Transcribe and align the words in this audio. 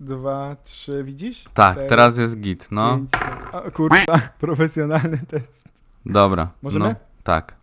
dwa, 0.00 0.56
trzy, 0.64 1.04
widzisz? 1.04 1.44
Tak, 1.54 1.74
Cztery, 1.74 1.88
teraz 1.88 2.18
jest 2.18 2.40
git, 2.40 2.68
no. 2.70 2.96
pięć, 2.96 3.10
sześć. 3.10 3.54
O, 3.54 3.70
kurwa, 3.70 4.18
profesjonalny 4.40 5.18
test. 5.28 5.68
Dobra. 6.06 6.50
Możemy? 6.62 6.84
No, 6.84 6.94
tak. 7.22 7.56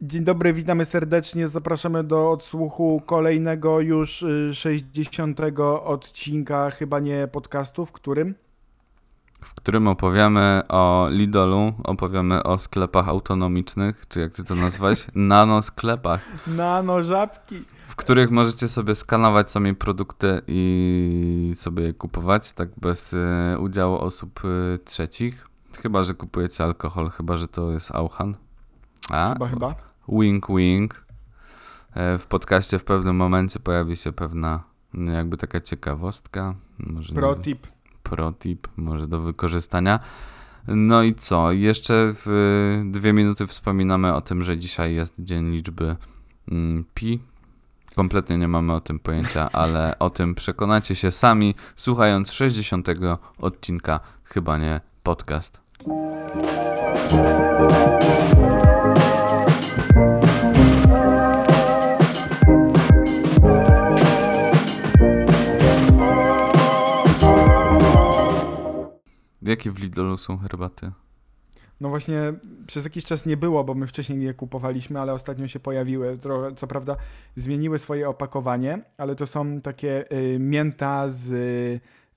Dzień 0.00 0.24
dobry, 0.24 0.52
witamy 0.52 0.84
serdecznie. 0.84 1.48
Zapraszamy 1.48 2.04
do 2.04 2.30
odsłuchu 2.30 3.02
kolejnego 3.06 3.80
już 3.80 4.22
y, 4.22 4.54
60 4.54 5.40
odcinka, 5.84 6.70
chyba 6.70 7.00
nie 7.00 7.28
podcastu, 7.28 7.86
w 7.86 7.92
którym? 7.92 8.34
W 9.40 9.54
którym 9.54 9.88
opowiemy 9.88 10.62
o 10.68 11.06
Lidolu, 11.10 11.72
opowiemy 11.84 12.42
o 12.42 12.58
sklepach 12.58 13.08
autonomicznych, 13.08 14.04
czy 14.08 14.20
jak 14.20 14.32
ty 14.32 14.44
to 14.44 14.54
nazwałeś? 14.54 15.06
Nanosklepach, 15.14 16.20
Nano 16.46 17.02
żabki. 17.02 17.64
W 17.88 17.96
których 17.96 18.30
możecie 18.30 18.68
sobie 18.68 18.94
skanować 18.94 19.52
sami 19.52 19.74
produkty 19.74 20.40
i 20.46 21.52
sobie 21.54 21.82
je 21.82 21.92
kupować, 21.94 22.52
tak 22.52 22.68
bez 22.80 23.12
y, 23.12 23.16
udziału 23.60 23.96
osób 23.96 24.40
y, 24.44 24.78
trzecich. 24.84 25.46
Chyba, 25.82 26.02
że 26.02 26.14
kupujecie 26.14 26.64
alkohol, 26.64 27.10
chyba, 27.10 27.36
że 27.36 27.48
to 27.48 27.72
jest 27.72 27.90
Auchan. 27.94 28.36
A, 29.10 29.32
Chyba, 29.32 29.48
chyba. 29.48 29.74
Wink, 30.08 30.46
wink. 30.48 31.04
E, 31.94 32.18
W 32.18 32.26
podcaście 32.26 32.78
w 32.78 32.84
pewnym 32.84 33.16
momencie 33.16 33.60
pojawi 33.60 33.96
się 33.96 34.12
pewna 34.12 34.62
no, 34.94 35.12
jakby 35.12 35.36
taka 35.36 35.60
ciekawostka. 35.60 36.54
Może 36.78 37.14
Pro 37.14 37.34
nie- 37.34 37.40
tip. 37.42 37.66
pro 38.02 38.32
tip, 38.32 38.68
może 38.76 39.08
do 39.08 39.20
wykorzystania. 39.20 40.00
No 40.68 41.02
i 41.02 41.14
co? 41.14 41.52
Jeszcze 41.52 42.12
w 42.14 42.82
dwie 42.90 43.12
minuty 43.12 43.46
wspominamy 43.46 44.14
o 44.14 44.20
tym, 44.20 44.42
że 44.44 44.58
dzisiaj 44.58 44.94
jest 44.94 45.14
dzień 45.18 45.50
liczby 45.50 45.96
mm, 46.50 46.84
pi. 46.94 47.20
Kompletnie 47.98 48.38
nie 48.38 48.48
mamy 48.48 48.72
o 48.72 48.80
tym 48.80 48.98
pojęcia, 48.98 49.48
ale 49.52 49.98
o 49.98 50.10
tym 50.10 50.34
przekonacie 50.34 50.94
się 50.94 51.10
sami, 51.10 51.54
słuchając 51.76 52.32
60 52.32 52.88
odcinka 53.38 54.00
Chyba 54.24 54.58
nie 54.58 54.80
podcast. 55.02 55.60
Jakie 69.42 69.70
w 69.70 69.78
Lidlu 69.78 70.16
są 70.16 70.38
herbaty? 70.38 70.92
No 71.80 71.88
właśnie 71.88 72.32
przez 72.66 72.84
jakiś 72.84 73.04
czas 73.04 73.26
nie 73.26 73.36
było, 73.36 73.64
bo 73.64 73.74
my 73.74 73.86
wcześniej 73.86 74.22
je 74.22 74.34
kupowaliśmy, 74.34 75.00
ale 75.00 75.12
ostatnio 75.12 75.48
się 75.48 75.60
pojawiły. 75.60 76.18
Trochę, 76.18 76.54
co 76.54 76.66
prawda 76.66 76.96
zmieniły 77.36 77.78
swoje 77.78 78.08
opakowanie, 78.08 78.82
ale 78.96 79.14
to 79.14 79.26
są 79.26 79.60
takie 79.60 80.12
y, 80.12 80.38
mięta 80.38 81.08
z 81.08 81.30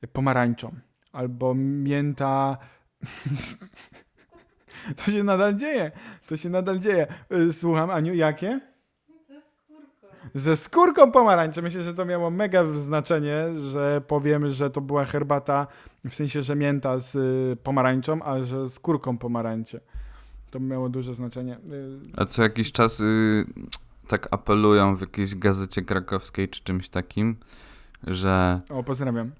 y, 0.04 0.08
pomarańczą. 0.08 0.76
Albo 1.12 1.54
mięta... 1.56 2.58
to 5.06 5.12
się 5.12 5.24
nadal 5.24 5.56
dzieje. 5.56 5.92
To 6.28 6.38
się 6.38 6.50
nadal 6.50 6.80
dzieje. 6.80 7.08
Y, 7.34 7.54
Słucham, 7.54 7.90
Aniu, 7.90 8.14
jakie? 8.14 8.71
Ze 10.36 10.58
skórką 10.58 11.12
pomarańczy. 11.12 11.62
Myślę, 11.62 11.84
że 11.84 11.94
to 11.94 12.06
miało 12.06 12.30
mega 12.30 12.66
znaczenie, 12.66 13.46
że 13.72 14.02
powiemy, 14.08 14.52
że 14.52 14.70
to 14.70 14.82
była 14.82 15.06
herbata, 15.06 15.68
w 16.10 16.16
sensie, 16.16 16.44
że 16.44 16.56
mięta 16.56 17.00
z 17.00 17.16
y, 17.16 17.58
pomarańczą, 17.64 18.24
a 18.24 18.44
że 18.44 18.70
skórką 18.70 19.18
pomarańczy. 19.18 19.80
To 20.52 20.60
miało 20.60 20.90
duże 20.90 21.16
znaczenie. 21.16 21.58
Y, 21.58 22.00
A 22.18 22.26
co 22.26 22.44
jakiś 22.44 22.72
czas 22.72 23.00
y, 23.00 23.46
tak 24.08 24.28
apelują 24.32 24.96
w 24.96 25.02
jakiejś 25.02 25.36
gazecie 25.36 25.82
krakowskiej 25.82 26.50
czy 26.50 26.64
czymś 26.64 26.90
takim, 26.90 27.36
że 28.08 28.62
O, 28.70 28.84
pozdrawiam. 28.84 29.32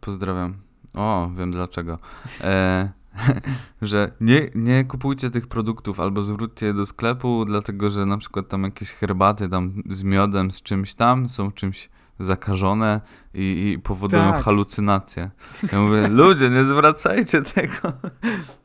pozdrawiam. 0.00 0.54
O, 0.94 1.30
wiem 1.38 1.50
dlaczego. 1.50 1.98
E, 2.40 2.90
że 3.82 4.12
nie, 4.20 4.50
nie 4.54 4.84
kupujcie 4.84 5.30
tych 5.30 5.46
produktów 5.46 6.00
albo 6.00 6.22
zwróćcie 6.22 6.66
je 6.66 6.74
do 6.74 6.86
sklepu, 6.86 7.44
dlatego 7.44 7.90
że 7.90 8.06
na 8.06 8.18
przykład 8.18 8.48
tam 8.48 8.62
jakieś 8.64 8.92
herbaty 8.92 9.48
tam 9.48 9.82
z 9.88 10.02
miodem, 10.02 10.52
z 10.52 10.62
czymś 10.62 10.94
tam 10.94 11.28
są 11.28 11.52
czymś 11.52 11.88
zakażone 12.20 13.00
i, 13.34 13.72
i 13.74 13.78
powodują 13.78 14.32
Tak. 14.32 14.44
halucynacje. 14.44 15.30
Ja 15.72 15.80
mówię, 15.80 16.08
ludzie, 16.22 16.50
nie 16.50 16.64
zwracajcie 16.64 17.42
tego. 17.42 17.92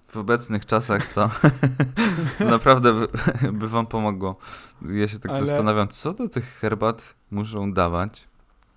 W 0.08 0.18
obecnych 0.18 0.66
czasach 0.66 1.08
to, 1.14 1.30
to 2.40 2.46
naprawdę 2.56 2.94
by, 2.94 3.08
by 3.52 3.68
wam 3.70 3.88
pomogło. 3.88 4.38
Ja 4.90 5.08
się 5.08 5.20
tak 5.20 5.32
Ale- 5.32 5.46
zastanawiam, 5.46 5.88
co 5.88 6.14
do 6.14 6.30
tych 6.30 6.46
herbat 6.46 7.16
muszą 7.32 7.74
dawać? 7.74 8.28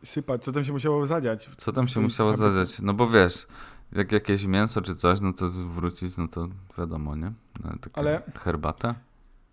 Sypa, 0.04 0.38
co 0.38 0.52
tam 0.52 0.64
się 0.64 0.72
musiało 0.72 1.06
zadziać? 1.06 1.50
Co 1.56 1.72
tam 1.72 1.88
się 1.88 2.00
musiało 2.00 2.32
zadziać? 2.32 2.80
No 2.80 2.94
bo 2.94 3.08
wiesz, 3.08 3.46
jak 3.92 4.12
jakieś 4.12 4.44
mięso 4.44 4.82
czy 4.82 4.94
coś, 4.94 5.20
no 5.20 5.32
to 5.32 5.48
zwrócić, 5.48 6.16
no 6.16 6.28
to 6.28 6.48
wiadomo, 6.78 7.16
nie? 7.16 7.32
No, 7.64 7.70
Ale- 7.94 8.22
herbatę. 8.34 8.94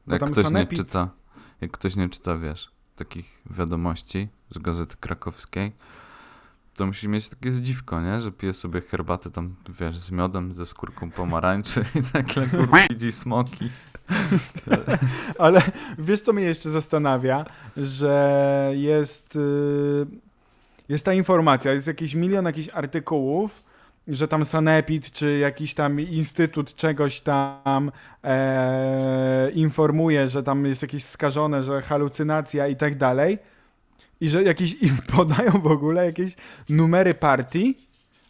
Jak 0.07 0.31
ktoś 0.31 0.51
nie 0.51 0.67
czyta, 0.67 1.09
jak 1.61 1.71
ktoś 1.71 1.95
nie 1.95 2.09
czyta, 2.09 2.37
wiesz, 2.37 2.71
takich 2.95 3.41
wiadomości 3.49 4.29
z 4.49 4.57
Gazety 4.57 4.95
Krakowskiej, 4.99 5.71
to 6.75 6.85
musi 6.85 7.09
mieć 7.09 7.29
takie 7.29 7.51
zdziwko, 7.51 8.01
nie? 8.01 8.21
Że 8.21 8.31
pije 8.31 8.53
sobie 8.53 8.81
herbatę 8.81 9.31
tam, 9.31 9.55
wiesz, 9.79 9.99
z 9.99 10.11
miodem, 10.11 10.53
ze 10.53 10.65
skórką 10.65 11.11
pomarańczy 11.11 11.85
i 11.95 11.99
nagle 12.13 12.47
kurwa 12.47 12.87
widzi 12.89 13.11
smoki. 13.11 13.69
Ale 15.39 15.61
wiesz, 15.97 16.21
co 16.21 16.33
mnie 16.33 16.43
jeszcze 16.43 16.71
zastanawia, 16.71 17.45
że 17.77 18.71
jest, 18.75 19.35
y, 19.35 20.05
jest 20.91 21.05
ta 21.05 21.13
informacja, 21.13 21.73
jest 21.73 21.87
jakiś 21.87 22.15
milion 22.15 22.45
jakichś 22.45 22.69
artykułów, 22.73 23.63
że 24.07 24.27
tam 24.27 24.45
Sanepid 24.45 25.11
czy 25.11 25.37
jakiś 25.37 25.73
tam 25.73 25.99
instytut 25.99 26.75
czegoś 26.75 27.21
tam 27.21 27.91
e, 28.23 29.51
informuje, 29.51 30.27
że 30.27 30.43
tam 30.43 30.65
jest 30.65 30.81
jakieś 30.81 31.03
skażone, 31.03 31.63
że 31.63 31.81
halucynacja 31.81 32.67
i 32.67 32.75
tak 32.75 32.97
dalej. 32.97 33.37
I 34.21 34.29
że 34.29 34.43
jakieś 34.43 34.75
podają 35.15 35.51
w 35.51 35.67
ogóle 35.67 36.05
jakieś 36.05 36.35
numery 36.69 37.13
partii, 37.13 37.77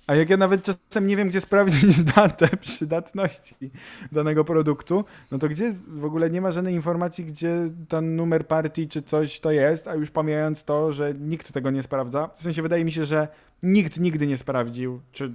a 0.07 0.15
jak 0.15 0.29
ja 0.29 0.37
nawet 0.37 0.63
czasem 0.63 1.07
nie 1.07 1.17
wiem, 1.17 1.27
gdzie 1.27 1.41
sprawdzić 1.41 2.03
datę 2.15 2.57
przydatności 2.57 3.71
danego 4.11 4.43
produktu, 4.43 5.05
no 5.31 5.37
to 5.37 5.49
gdzie 5.49 5.73
w 5.87 6.05
ogóle 6.05 6.29
nie 6.29 6.41
ma 6.41 6.51
żadnej 6.51 6.73
informacji, 6.73 7.25
gdzie 7.25 7.69
ten 7.87 8.15
numer 8.15 8.47
partii 8.47 8.87
czy 8.87 9.01
coś 9.01 9.39
to 9.39 9.51
jest, 9.51 9.87
a 9.87 9.95
już 9.95 10.11
pomijając 10.11 10.63
to, 10.63 10.91
że 10.91 11.13
nikt 11.13 11.51
tego 11.51 11.71
nie 11.71 11.83
sprawdza. 11.83 12.27
W 12.27 12.41
sensie 12.41 12.61
wydaje 12.61 12.85
mi 12.85 12.91
się, 12.91 13.05
że 13.05 13.27
nikt 13.63 13.99
nigdy 13.99 14.27
nie 14.27 14.37
sprawdził, 14.37 15.01
czy 15.11 15.33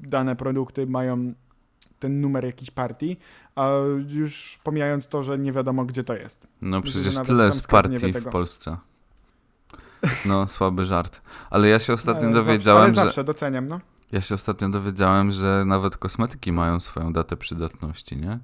dane 0.00 0.36
produkty 0.36 0.86
mają 0.86 1.34
ten 1.98 2.20
numer 2.20 2.44
jakiejś 2.44 2.70
partii, 2.70 3.16
a 3.54 3.70
już 4.08 4.58
pomijając 4.64 5.08
to, 5.08 5.22
że 5.22 5.38
nie 5.38 5.52
wiadomo, 5.52 5.84
gdzie 5.84 6.04
to 6.04 6.14
jest. 6.14 6.46
No 6.62 6.80
przecież 6.80 7.18
tyle 7.18 7.50
nie 7.54 7.62
partii 7.68 8.12
w. 8.12 8.24
Polsce. 8.24 8.76
No, 10.26 10.46
słaby 10.46 10.84
żart. 10.84 11.20
Ale 11.50 11.68
ja 11.68 11.78
się 11.78 11.92
ostatnio 11.92 12.24
ale 12.24 12.34
dowiedziałem, 12.34 12.86
zawsze, 12.86 13.00
ale 13.00 13.10
że... 13.10 13.14
zawsze 13.14 13.24
doceniam, 13.24 13.66
no. 13.66 13.80
Ja 14.12 14.20
się 14.20 14.34
ostatnio 14.34 14.68
dowiedziałem, 14.68 15.30
że 15.30 15.64
nawet 15.66 15.96
kosmetyki 15.96 16.52
mają 16.52 16.80
swoją 16.80 17.12
datę 17.12 17.36
przydatności, 17.36 18.16
nie? 18.16 18.38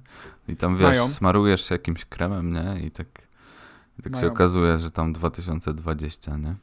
I 0.49 0.55
tam 0.55 0.75
wiesz, 0.77 0.89
Mają. 0.89 1.07
smarujesz 1.07 1.61
się 1.69 1.75
jakimś 1.75 2.05
kremem, 2.05 2.53
nie? 2.53 2.79
I 2.85 2.91
tak, 2.91 3.07
i 3.99 4.03
tak 4.03 4.15
się 4.15 4.27
okazuje, 4.27 4.77
że 4.77 4.91
tam 4.91 5.13
2020, 5.13 6.37
nie? 6.37 6.55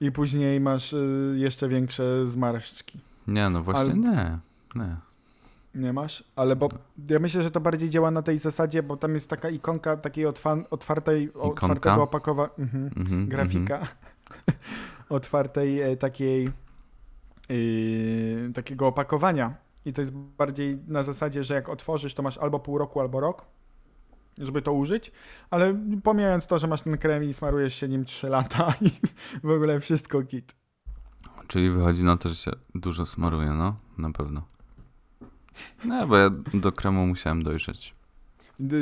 I 0.00 0.12
później 0.12 0.60
masz 0.60 0.92
y, 0.92 1.34
jeszcze 1.36 1.68
większe 1.68 2.26
zmarszczki. 2.26 3.00
Nie, 3.26 3.50
no 3.50 3.62
właśnie 3.62 3.92
Ale- 3.92 3.96
nie. 3.96 4.38
Nie. 4.74 4.96
Nie 5.74 5.92
masz? 5.92 6.24
Ale 6.36 6.56
bo 6.56 6.68
ja 7.08 7.18
myślę, 7.18 7.42
że 7.42 7.50
to 7.50 7.60
bardziej 7.60 7.90
działa 7.90 8.10
na 8.10 8.22
tej 8.22 8.38
zasadzie, 8.38 8.82
bo 8.82 8.96
tam 8.96 9.14
jest 9.14 9.30
taka 9.30 9.50
ikonka 9.50 9.96
takiej 9.96 10.26
otwa- 10.26 10.64
otwartej, 10.70 11.32
otwartego 11.34 12.02
opakowania. 12.02 12.50
Mhm. 12.58 12.84
Mhm, 12.86 13.02
mhm. 13.06 13.28
grafika 13.28 13.80
otwartej 15.08 15.80
e, 15.80 15.96
takiej 15.96 16.52
yy, 17.54 18.52
takiego 18.54 18.86
opakowania. 18.86 19.54
I 19.84 19.92
to 19.92 20.00
jest 20.00 20.12
bardziej 20.12 20.78
na 20.86 21.02
zasadzie, 21.02 21.44
że 21.44 21.54
jak 21.54 21.68
otworzysz, 21.68 22.14
to 22.14 22.22
masz 22.22 22.38
albo 22.38 22.60
pół 22.60 22.78
roku, 22.78 23.00
albo 23.00 23.20
rok, 23.20 23.46
żeby 24.38 24.62
to 24.62 24.72
użyć, 24.72 25.12
ale 25.50 25.74
pomijając 26.04 26.46
to, 26.46 26.58
że 26.58 26.66
masz 26.66 26.82
ten 26.82 26.98
krem 26.98 27.24
i 27.24 27.34
smarujesz 27.34 27.74
się 27.74 27.88
nim 27.88 28.04
3 28.04 28.28
lata 28.28 28.74
i 28.86 28.90
w 29.46 29.50
ogóle 29.50 29.80
wszystko 29.80 30.22
kit. 30.22 30.54
Czyli 31.46 31.70
wychodzi 31.70 32.04
na 32.04 32.16
to, 32.16 32.28
że 32.28 32.34
się 32.34 32.50
dużo 32.74 33.06
smaruje, 33.06 33.50
no? 33.50 33.76
Na 33.98 34.12
pewno. 34.12 34.42
No, 35.84 36.06
bo 36.06 36.16
ja 36.16 36.30
do 36.54 36.72
kremu 36.72 37.06
musiałem 37.06 37.42
dojrzeć. 37.42 37.94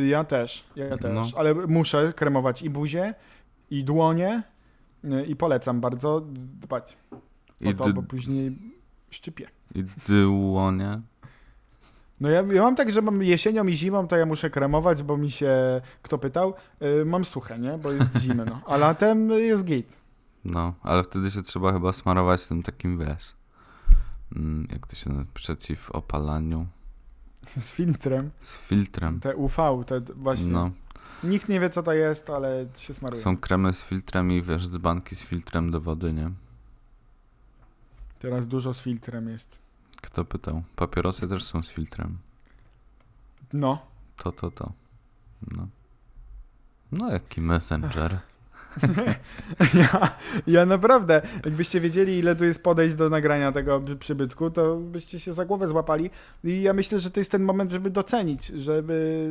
Ja 0.09 0.25
też, 0.25 0.65
ja 0.77 0.99
też, 0.99 1.15
No. 1.15 1.25
ale 1.37 1.55
muszę 1.55 2.13
kremować 2.17 2.63
i 2.63 2.71
buzię, 2.71 3.15
i 3.71 3.85
dłonie 3.85 4.43
yy, 5.05 5.25
i 5.27 5.37
polecam 5.37 5.81
bardzo 5.81 6.21
dbać 6.31 6.97
I, 7.61 7.75
to, 7.75 7.93
bo 7.93 8.03
później 8.03 8.59
szczypie. 9.11 9.49
i 9.75 9.85
dyłonie. 10.07 11.01
No 12.21 12.29
ja, 12.31 12.43
ja 12.53 12.63
mam 12.63 12.77
tak, 12.77 12.93
że 12.93 13.03
mam 13.03 13.23
jesienią 13.23 13.67
i 13.67 13.75
zimą, 13.75 14.09
to 14.09 14.17
ja 14.17 14.27
muszę 14.27 14.51
kremować, 14.51 15.03
bo 15.03 15.17
mi 15.17 15.31
się, 15.31 15.81
kto 16.03 16.19
pytał, 16.19 16.55
y, 16.83 17.05
mam 17.05 17.25
suche, 17.25 17.59
nie? 17.59 17.79
Bo 17.79 17.93
jest 17.93 18.17
zimno. 18.19 18.61
A 18.67 18.77
latem 18.77 19.31
jest 19.31 19.65
git. 19.65 19.97
No, 20.45 20.75
ale 20.83 21.03
wtedy 21.03 21.31
się 21.31 21.43
trzeba 21.43 21.73
chyba 21.73 21.93
smarować 21.93 22.47
tym 22.47 22.63
takim, 22.63 22.99
wiesz, 22.99 23.35
mm, 24.37 24.67
jak 24.73 24.87
to 24.87 24.97
się 24.97 25.11
nazywa, 25.11 25.31
przeciw 25.35 25.91
opalaniu, 25.91 26.67
Z 27.59 27.73
filtrem. 27.73 28.31
z 28.39 28.59
filtrem. 28.59 29.21
Te 29.21 29.37
UV, 29.37 29.57
te 29.87 30.01
właśnie. 30.01 30.47
No, 30.53 30.71
Nikt 31.25 31.49
nie 31.49 31.61
wie 31.61 31.71
co 31.71 31.83
to 31.83 31.93
jest, 31.93 32.31
ale 32.31 32.67
się 32.77 32.95
smaruje. 32.95 33.23
są 33.23 33.37
kremy 33.37 33.73
z 33.73 33.83
filtrem 33.83 34.33
i 34.33 34.43
wiesz, 34.43 34.69
dzbanki 34.69 35.17
z 35.17 35.23
filtrem 35.23 35.71
do 35.71 35.81
wody, 35.81 36.13
nie? 36.13 36.31
Teraz 38.19 38.49
dużo 38.49 38.75
z 38.75 38.81
filtrem 38.83 39.29
jest. 39.29 39.49
Kto 40.01 40.25
pytał? 40.25 40.63
Papierosy 40.77 41.29
też 41.29 41.45
są 41.45 41.63
z 41.63 41.71
filtrem. 41.71 42.19
No. 43.53 43.79
To, 44.17 44.33
to, 44.33 44.51
to. 44.51 44.73
No. 45.57 45.69
No, 46.93 47.13
jaki 47.13 47.41
messenger. 47.41 48.19
Ja, 49.75 50.17
ja 50.47 50.67
naprawdę, 50.67 51.23
jakbyście 51.45 51.81
wiedzieli, 51.81 52.19
ile 52.19 52.37
tu 52.37 52.45
jest 52.45 52.63
podejść 52.63 52.95
do 52.97 53.09
nagrania 53.11 53.53
tego 53.53 53.81
przy- 53.81 53.97
przybytku, 53.97 54.51
to 54.51 54.77
byście 54.77 55.21
się 55.21 55.33
za 55.35 55.45
głowę 55.45 55.69
złapali. 55.69 56.11
I 56.45 56.63
ja 56.63 56.73
myślę, 56.73 57.01
że 57.01 57.11
to 57.11 57.21
jest 57.21 57.31
ten 57.31 57.43
moment, 57.43 57.71
żeby 57.71 57.91
docenić, 57.91 58.47
żeby. 58.47 59.31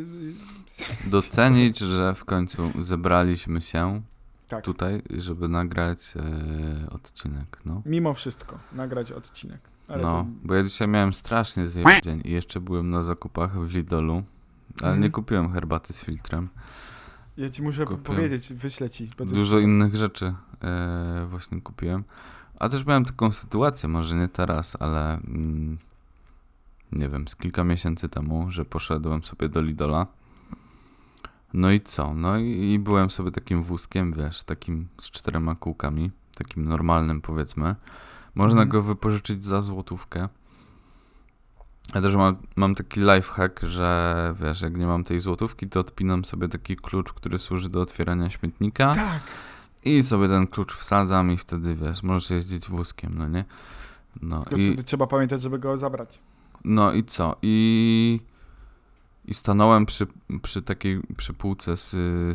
Docenić, 1.06 1.80
że 1.80 2.16
w 2.16 2.26
końcu 2.26 2.72
zebraliśmy 2.80 3.62
się 3.62 4.02
Tak. 4.48 4.64
tutaj, 4.66 5.02
żeby 5.18 5.48
nagrać 5.48 6.14
e, 6.16 6.90
odcinek, 6.90 7.60
no. 7.66 7.82
Mimo 7.86 8.14
wszystko, 8.14 8.60
nagrać 8.74 9.12
odcinek. 9.12 9.60
Ale 9.88 10.02
no, 10.04 10.10
to, 10.12 10.26
bo 10.44 10.54
ja 10.56 10.64
dzisiaj 10.64 10.88
miałem 10.88 11.14
strasznie 11.14 11.68
zjebany 11.68 12.02
dzień 12.02 12.22
i 12.26 12.32
jeszcze 12.32 12.60
byłem 12.62 12.90
na 12.90 13.04
zakupach 13.04 13.60
w 13.60 13.74
Lidolu, 13.76 14.14
ale 14.82 14.88
Mhm. 14.88 15.00
nie 15.00 15.10
kupiłem 15.10 15.52
herbaty 15.52 15.94
z 15.94 16.04
filtrem. 16.04 16.50
ja 17.38 17.50
ci 17.50 17.62
muszę 17.62 17.86
kupiłem 17.86 18.04
powiedzieć, 18.04 18.54
wyślę 18.54 18.90
ci. 18.90 19.10
Dużo 19.26 19.60
innych 19.60 19.96
rzeczy 19.96 20.34
e, 20.64 21.28
właśnie 21.30 21.62
kupiłem. 21.62 22.04
A 22.60 22.70
też 22.70 22.86
miałem 22.86 23.06
taką 23.06 23.32
sytuację, 23.32 23.90
może 23.90 24.16
nie 24.16 24.28
teraz, 24.28 24.78
ale 24.80 25.14
mm, 25.14 25.78
nie 26.92 27.10
wiem, 27.10 27.28
z 27.28 27.36
kilka 27.36 27.64
miesięcy 27.64 28.10
temu, 28.10 28.52
że 28.52 28.66
poszedłem 28.66 29.24
sobie 29.24 29.50
do 29.50 29.62
Lidola. 29.62 30.08
No 31.54 31.72
i 31.72 31.80
co? 31.80 32.14
No 32.14 32.38
i, 32.38 32.72
i 32.74 32.80
byłem 32.80 33.10
sobie 33.10 33.32
takim 33.32 33.64
wózkiem, 33.64 34.14
wiesz, 34.14 34.44
takim 34.44 34.88
z 35.02 35.12
czterema 35.12 35.56
kółkami, 35.56 36.12
takim 36.38 36.66
normalnym 36.66 37.22
powiedzmy. 37.22 37.76
Można 38.36 38.62
Mhm. 38.62 38.70
go 38.70 38.82
wypożyczyć 38.82 39.46
za 39.46 39.62
złotówkę. 39.62 40.30
Ja 41.96 42.02
też 42.02 42.16
mam, 42.16 42.38
mam 42.56 42.76
taki 42.76 43.00
lifehack, 43.02 43.64
że 43.64 44.34
wiesz, 44.42 44.62
jak 44.62 44.78
nie 44.78 44.86
mam 44.86 45.04
tej 45.04 45.20
złotówki, 45.20 45.68
to 45.68 45.80
odpinam 45.80 46.26
sobie 46.26 46.48
taki 46.48 46.76
klucz, 46.76 47.14
który 47.14 47.40
służy 47.40 47.70
do 47.70 47.82
otwierania 47.82 48.30
śmietnika. 48.30 48.96
Tak. 48.96 49.22
I 49.86 50.04
sobie 50.04 50.28
ten 50.28 50.48
klucz 50.48 50.74
wsadzam 50.74 51.32
i 51.32 51.38
wtedy 51.38 51.76
wiesz, 51.76 52.04
możesz 52.04 52.30
jeździć 52.30 52.68
wózkiem, 52.70 53.14
no 53.18 53.28
nie? 53.28 53.46
No 54.22 54.42
Tylko 54.44 54.58
i, 54.58 54.66
wtedy 54.66 54.84
trzeba 54.84 55.08
pamiętać, 55.08 55.42
żeby 55.42 55.60
go 55.60 55.78
zabrać. 55.78 56.20
no 56.64 56.94
i 56.94 57.04
co? 57.04 57.36
I, 57.42 58.20
i 59.28 59.34
stanąłem 59.34 59.86
przy, 59.86 60.08
przy 60.42 60.62
takiej 60.62 61.02
przy 61.18 61.34
półce 61.34 61.78
z, 61.78 61.90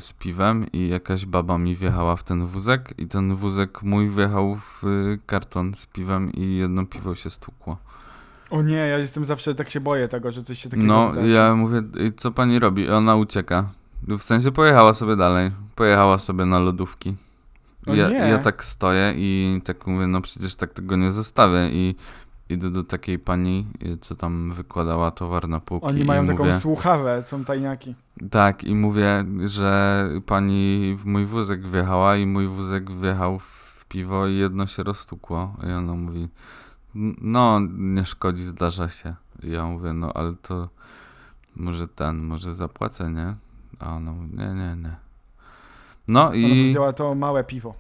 z 0.04 0.12
piwem 0.12 0.66
i 0.72 0.88
jakaś 0.88 1.26
baba 1.26 1.58
mi 1.58 1.76
wjechała 1.76 2.16
w 2.16 2.22
ten 2.24 2.46
wózek 2.46 2.94
i 2.98 3.06
ten 3.06 3.34
wózek 3.34 3.82
mój 3.82 4.08
wjechał 4.08 4.56
w 4.56 4.82
karton 5.26 5.74
z 5.74 5.86
piwem 5.86 6.32
i 6.32 6.56
jedno 6.56 6.86
piwo 6.86 7.14
się 7.14 7.30
stłukło. 7.30 7.76
O 8.50 8.62
nie, 8.62 8.76
ja 8.76 8.98
jestem 8.98 9.24
zawsze, 9.24 9.54
tak 9.54 9.70
się 9.70 9.80
boję 9.80 10.08
tego, 10.08 10.32
że 10.32 10.42
coś 10.42 10.58
się 10.58 10.68
takiego 10.70 10.86
No, 10.88 11.08
wydarzy. 11.10 11.28
ja 11.28 11.54
mówię, 11.54 11.82
"Ej, 12.00 12.12
co 12.12 12.30
pani 12.30 12.58
robi? 12.58 12.82
I 12.82 12.90
ona 12.90 13.16
ucieka. 13.16 13.68
W 14.08 14.22
sensie 14.22 14.52
pojechała 14.52 14.94
sobie 14.94 15.16
dalej. 15.16 15.50
Pojechała 15.74 16.18
sobie 16.18 16.44
na 16.44 16.58
lodówki. 16.58 17.14
O 17.86 17.94
Ja, 17.94 18.08
nie. 18.08 18.14
ja 18.16 18.38
tak 18.38 18.64
stoję 18.64 19.14
i 19.16 19.60
tak 19.64 19.86
mówię, 19.86 20.06
no 20.06 20.20
przecież 20.20 20.54
tak 20.54 20.72
tego 20.72 20.96
nie 20.96 21.12
zostawię 21.12 21.68
i 21.72 21.94
idę 22.52 22.70
do 22.70 22.82
takiej 22.84 23.18
pani, 23.18 23.66
y, 23.82 23.98
co 24.00 24.14
tam 24.14 24.52
wykładała 24.52 25.10
towar 25.10 25.48
na 25.48 25.60
półki 25.60 25.86
Oni 25.86 26.04
mają 26.04 26.24
i 26.24 26.26
taką 26.26 26.44
mówię, 26.44 26.58
słuchawę, 26.58 27.22
są 27.26 27.44
tajniaki. 27.44 27.94
tak 28.30 28.64
i 28.64 28.74
mówię, 28.74 29.24
że 29.44 30.08
pani 30.26 30.94
w 30.98 31.06
mój 31.06 31.26
wózek 31.26 31.66
wjechała 31.68 32.16
i 32.16 32.26
mój 32.26 32.46
wózek 32.46 32.90
wjechał 32.90 33.38
w 33.38 33.84
piwo 33.88 34.26
i 34.26 34.36
jedno 34.36 34.66
się 34.66 34.82
rozstukło 34.82 35.56
i 35.68 35.72
ona 35.72 35.94
mówi, 35.94 36.28
"N- 36.96 37.14
no 37.20 37.60
nie 37.78 38.04
szkodzi, 38.04 38.42
zdarza 38.44 38.88
się. 38.88 39.14
I 39.42 39.50
ja 39.50 39.66
mówię, 39.66 39.92
no 39.92 40.12
ale 40.14 40.34
to 40.42 40.68
może 41.56 41.88
ten, 41.88 42.16
może 42.18 42.54
zapłacę, 42.54 43.10
nie? 43.10 43.34
A 43.78 43.94
ona 43.96 44.12
mówi, 44.12 44.36
nie, 44.36 44.46
nie, 44.46 44.76
nie. 44.82 44.96
No 46.08 46.26
Ona 46.26 46.34
i... 46.34 46.42
powiedziała 46.42 46.92
to 46.92 47.14
małe 47.14 47.44
piwo. 47.44 47.74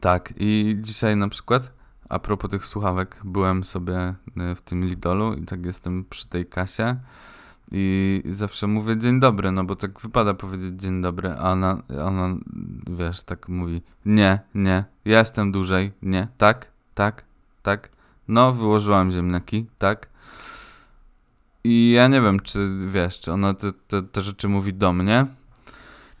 Tak, 0.00 0.34
i 0.36 0.76
dzisiaj 0.80 1.16
na 1.16 1.28
przykład, 1.28 1.72
a 2.12 2.18
propos 2.18 2.50
tych 2.50 2.66
słuchawek, 2.66 3.20
byłem 3.24 3.64
sobie 3.64 4.14
y, 4.52 4.54
w 4.54 4.62
tym 4.62 4.84
Lidolu 4.84 5.34
i 5.34 5.44
tak 5.44 5.66
jestem 5.66 6.04
przy 6.10 6.28
tej 6.28 6.46
kasie 6.46 6.96
i 7.72 8.22
zawsze 8.30 8.66
mówię 8.66 8.98
dzień 8.98 9.20
dobry, 9.20 9.52
no 9.52 9.64
bo 9.64 9.76
tak 9.76 10.00
wypada 10.00 10.34
powiedzieć 10.34 10.80
dzień 10.80 11.02
dobry, 11.02 11.30
a 11.30 11.52
ona, 11.52 11.82
ona 12.04 12.36
wiesz, 12.86 13.24
tak 13.24 13.48
mówi 13.48 13.82
nie, 14.06 14.40
nie, 14.54 14.84
ja 15.04 15.18
jestem 15.18 15.52
dłużej, 15.52 15.92
nie, 16.02 16.28
tak, 16.38 16.70
tak, 16.94 17.24
tak, 17.62 17.90
no 18.28 18.52
wyłożyłam 18.52 19.10
ziemniaki, 19.10 19.66
tak. 19.78 20.08
I 21.64 21.90
ja 21.90 22.08
nie 22.08 22.20
wiem, 22.20 22.40
czy 22.40 22.68
wiesz, 22.86 23.20
czy 23.20 23.32
ona 23.32 23.54
te, 23.54 23.72
te, 23.72 24.02
te 24.02 24.20
rzeczy 24.20 24.48
mówi 24.48 24.74
do 24.74 24.92
mnie, 24.92 25.26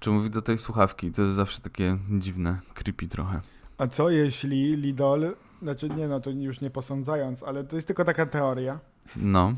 czy 0.00 0.10
mówi 0.10 0.30
do 0.30 0.42
tej 0.42 0.58
słuchawki. 0.58 1.12
To 1.12 1.22
jest 1.22 1.34
zawsze 1.34 1.60
takie 1.60 1.98
dziwne, 2.10 2.58
creepy 2.74 3.08
trochę. 3.08 3.40
A 3.78 3.86
co 3.86 4.10
jeśli 4.10 4.76
Lidl, 4.76 5.26
znaczy 5.62 5.88
nie 5.88 6.08
no, 6.08 6.20
to 6.20 6.30
już 6.30 6.60
nie 6.60 6.70
posądzając, 6.70 7.42
ale 7.42 7.64
to 7.64 7.76
jest 7.76 7.86
tylko 7.86 8.04
taka 8.04 8.26
teoria. 8.26 8.78
No, 9.16 9.52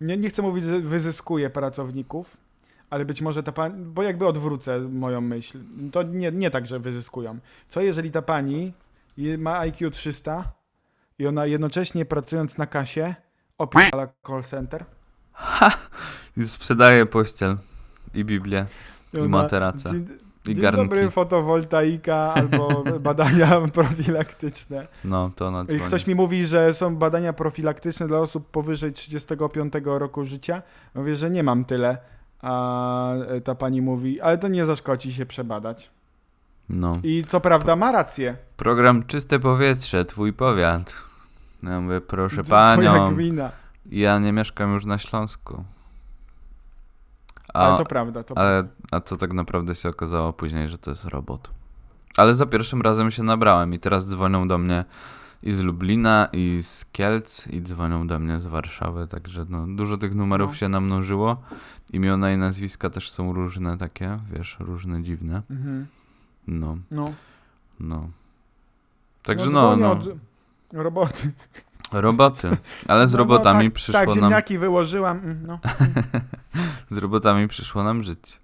Nie, 0.00 0.16
nie 0.16 0.30
chcę 0.30 0.42
mówić, 0.42 0.64
że 0.64 0.80
wyzyskuje 0.80 1.50
pracowników, 1.50 2.36
ale 2.90 3.04
być 3.04 3.22
może 3.22 3.42
ta 3.42 3.52
pani, 3.52 3.84
bo 3.84 4.02
jakby 4.02 4.26
odwrócę 4.26 4.80
moją 4.80 5.20
myśl, 5.20 5.58
to 5.92 6.02
nie, 6.02 6.32
nie 6.32 6.50
tak, 6.50 6.66
że 6.66 6.78
wyzyskują. 6.80 7.38
Co 7.68 7.80
jeżeli 7.80 8.10
ta 8.10 8.22
pani 8.22 8.72
ma 9.38 9.58
IQ 9.58 9.90
300 9.90 10.52
i 11.18 11.26
ona 11.26 11.46
jednocześnie 11.46 12.04
pracując 12.04 12.58
na 12.58 12.66
kasie 12.66 13.14
opierdala 13.58 14.08
call 14.26 14.42
center? 14.42 14.84
i 16.36 16.48
sprzedaje 16.48 17.06
pościel 17.06 17.56
i 18.14 18.24
Biblię 18.24 18.66
i 19.14 19.18
ona- 19.18 19.28
materace 19.28 19.90
Dzień, 19.90 20.06
i 20.48 20.54
dzień 20.54 20.62
garnki. 20.62 20.82
dobry, 20.82 21.10
fotowoltaika 21.10 22.34
albo 22.34 22.84
badania 23.00 23.60
profilaktyczne. 23.72 24.86
No, 25.04 25.30
to 25.36 25.46
ona 25.46 25.62
I 25.62 25.66
dzwoni. 25.66 25.82
Ktoś 25.82 26.06
mi 26.06 26.14
mówi, 26.14 26.46
że 26.46 26.74
są 26.74 26.96
badania 26.96 27.32
profilaktyczne 27.32 28.06
dla 28.06 28.18
osób 28.18 28.50
powyżej 28.50 28.92
35 28.92 29.72
roku 29.84 30.24
życia. 30.24 30.62
Mówię, 30.94 31.16
że 31.16 31.30
nie 31.30 31.42
mam 31.42 31.64
tyle. 31.64 31.98
A 32.42 33.12
ta 33.44 33.54
pani 33.54 33.82
mówi, 33.82 34.20
ale 34.20 34.38
to 34.38 34.48
nie 34.48 34.66
zaszkodzi 34.66 35.12
się 35.12 35.26
przebadać. 35.26 35.90
No. 36.68 36.92
I 37.02 37.24
co 37.28 37.40
prawda 37.40 37.76
ma 37.76 37.92
rację. 37.92 38.36
Program 38.56 39.04
Czyste 39.06 39.38
Powietrze, 39.38 40.04
twój 40.04 40.32
powiat. 40.32 40.94
Ja 41.62 41.80
mówię, 41.80 42.00
proszę 42.00 42.44
panią, 42.44 43.14
gmina. 43.14 43.50
ja 43.86 44.18
nie 44.18 44.32
mieszkam 44.32 44.74
już 44.74 44.84
na 44.84 44.98
Śląsku. 44.98 45.64
Ale 47.56 47.74
A, 47.74 47.78
to 47.78 47.84
prawda. 47.84 48.22
To 48.24 48.38
ale, 48.38 48.68
a 48.90 49.00
to 49.00 49.16
tak 49.16 49.32
naprawdę 49.32 49.74
się 49.74 49.88
okazało 49.88 50.32
później, 50.32 50.68
że 50.68 50.78
to 50.78 50.90
jest 50.90 51.04
robot. 51.04 51.50
Ale 52.16 52.34
za 52.34 52.46
pierwszym 52.46 52.82
razem 52.82 53.10
się 53.10 53.22
nabrałem 53.22 53.74
i 53.74 53.78
teraz 53.78 54.06
dzwonią 54.06 54.48
do 54.48 54.58
mnie 54.58 54.84
i 55.42 55.52
z 55.52 55.60
Lublina, 55.60 56.28
i 56.32 56.58
z 56.62 56.84
Kielc, 56.92 57.46
i 57.46 57.62
dzwonią 57.62 58.06
do 58.06 58.18
mnie 58.18 58.40
z 58.40 58.46
Warszawy, 58.46 59.06
także 59.08 59.46
no, 59.48 59.66
dużo 59.66 59.96
tych 59.96 60.14
numerów 60.14 60.50
No. 60.50 60.54
się 60.56 60.68
namnożyło. 60.68 61.36
Imiona 61.92 62.32
i 62.32 62.36
nazwiska 62.36 62.90
też 62.90 63.10
są 63.10 63.32
różne 63.32 63.78
takie, 63.78 64.18
wiesz, 64.32 64.56
różne 64.60 65.02
dziwne. 65.02 65.42
Mhm. 65.50 65.86
No, 66.48 66.76
No. 66.90 67.04
no. 67.80 68.08
Także 69.22 69.50
no, 69.50 69.76
no, 69.76 69.98
no, 70.72 70.82
roboty. 70.82 71.32
roboty. 71.92 72.56
Ale 72.88 73.06
z 73.06 73.12
No, 73.12 73.18
no, 73.18 73.24
robotami 73.24 73.64
tak, 73.64 73.74
przyszło 73.74 74.00
Tak, 74.00 74.08
nam, 74.08 74.14
ziemniaki 74.14 74.58
wyłożyłam. 74.58 75.18
mm, 75.18 75.46
No. 75.46 75.58
z 76.96 76.98
robotami 76.98 77.48
przyszło 77.48 77.82
nam 77.82 78.02
żyć. 78.02 78.40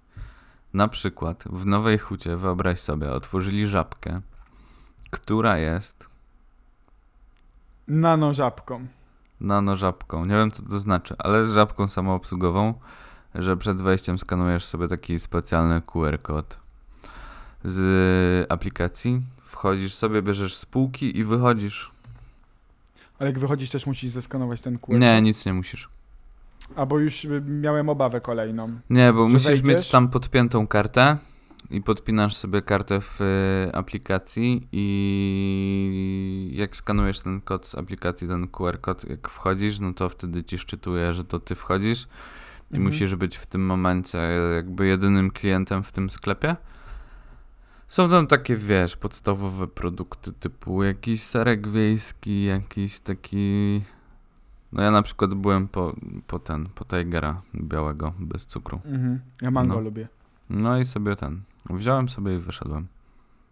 Na 0.73 0.87
przykład 0.87 1.43
w 1.49 1.65
Nowej 1.65 1.97
Hucie, 1.97 2.37
wyobraź 2.37 2.79
sobie, 2.79 3.11
otworzyli 3.11 3.67
żabkę, 3.67 4.21
która 5.09 5.57
jest 5.57 6.07
Nano 7.87 8.33
żabką. 8.33 8.87
nano 9.41 9.75
żabką. 9.75 10.25
Nie 10.25 10.35
wiem, 10.35 10.51
co 10.51 10.63
to 10.63 10.79
znaczy, 10.79 11.15
ale 11.19 11.45
żabką 11.45 11.87
samoobsługową, 11.87 12.73
że 13.35 13.57
przed 13.57 13.81
wejściem 13.81 14.19
skanujesz 14.19 14.65
sobie 14.65 14.87
taki 14.87 15.19
specjalny 15.19 15.81
QR 15.81 16.21
kod 16.21 16.57
z 17.65 18.51
aplikacji. 18.51 19.21
Wchodzisz 19.45 19.93
sobie, 19.93 20.21
bierzesz 20.21 20.55
spółki 20.55 21.17
i 21.17 21.23
wychodzisz. 21.23 21.91
Ale 23.19 23.29
jak 23.29 23.39
wychodzisz 23.39 23.69
też 23.69 23.85
musisz 23.85 24.11
zeskanować 24.11 24.61
ten 24.61 24.79
QR. 24.79 24.99
Nie, 24.99 25.21
nic 25.21 25.45
nie 25.45 25.53
musisz. 25.53 25.89
Albo 26.75 26.99
już 26.99 27.25
y, 27.25 27.41
miałem 27.47 27.89
obawę 27.89 28.21
kolejną. 28.21 28.79
Nie, 28.89 29.13
bo 29.13 29.27
musisz 29.27 29.47
wejdziesz? 29.47 29.63
mieć 29.65 29.89
tam 29.89 30.09
podpiętą 30.09 30.67
kartę 30.67 31.17
i 31.69 31.81
podpinasz 31.81 32.35
sobie 32.35 32.61
kartę 32.61 33.01
w 33.01 33.21
y, 33.21 33.75
aplikacji 33.75 34.67
i 34.71 36.51
jak 36.55 36.75
skanujesz 36.75 37.19
ten 37.19 37.41
kod 37.41 37.67
z 37.67 37.75
aplikacji, 37.75 38.27
ten 38.27 38.47
QR 38.47 38.81
kod, 38.81 39.09
jak 39.09 39.29
wchodzisz, 39.29 39.79
no 39.79 39.93
to 39.93 40.09
wtedy 40.09 40.43
ci 40.43 40.57
szczytuje, 40.57 41.13
że 41.13 41.23
to 41.23 41.39
ty 41.39 41.55
wchodzisz 41.55 42.03
i 42.03 42.75
Mhm. 42.75 42.83
musisz 42.83 43.15
być 43.15 43.37
w 43.37 43.45
tym 43.45 43.65
momencie 43.65 44.17
jakby 44.55 44.87
jedynym 44.87 45.31
klientem 45.31 45.83
w 45.83 45.91
tym 45.91 46.09
sklepie. 46.09 46.55
Są 47.87 48.09
tam 48.09 48.27
takie, 48.27 48.55
wiesz, 48.55 48.95
podstawowe 48.95 49.67
produkty 49.67 50.33
typu 50.33 50.83
jakiś 50.83 51.21
serek 51.23 51.67
wiejski, 51.67 52.43
jakiś 52.45 52.99
taki... 52.99 53.81
No 54.73 54.83
ja 54.83 54.91
na 54.91 55.01
przykład 55.01 55.33
byłem 55.33 55.67
po, 55.67 55.95
po 56.27 56.39
ten, 56.39 56.69
po 56.75 56.85
Tigera 56.85 57.41
białego, 57.55 58.13
bez 58.19 58.45
cukru. 58.45 58.79
Mhm. 58.85 59.19
Ja 59.41 59.51
mango 59.51 59.75
No. 59.75 59.81
lubię. 59.81 60.07
No 60.49 60.77
i 60.79 60.85
sobie 60.85 61.15
ten, 61.15 61.41
wziąłem 61.69 62.09
sobie 62.09 62.35
i 62.35 62.39
wyszedłem. 62.39 62.87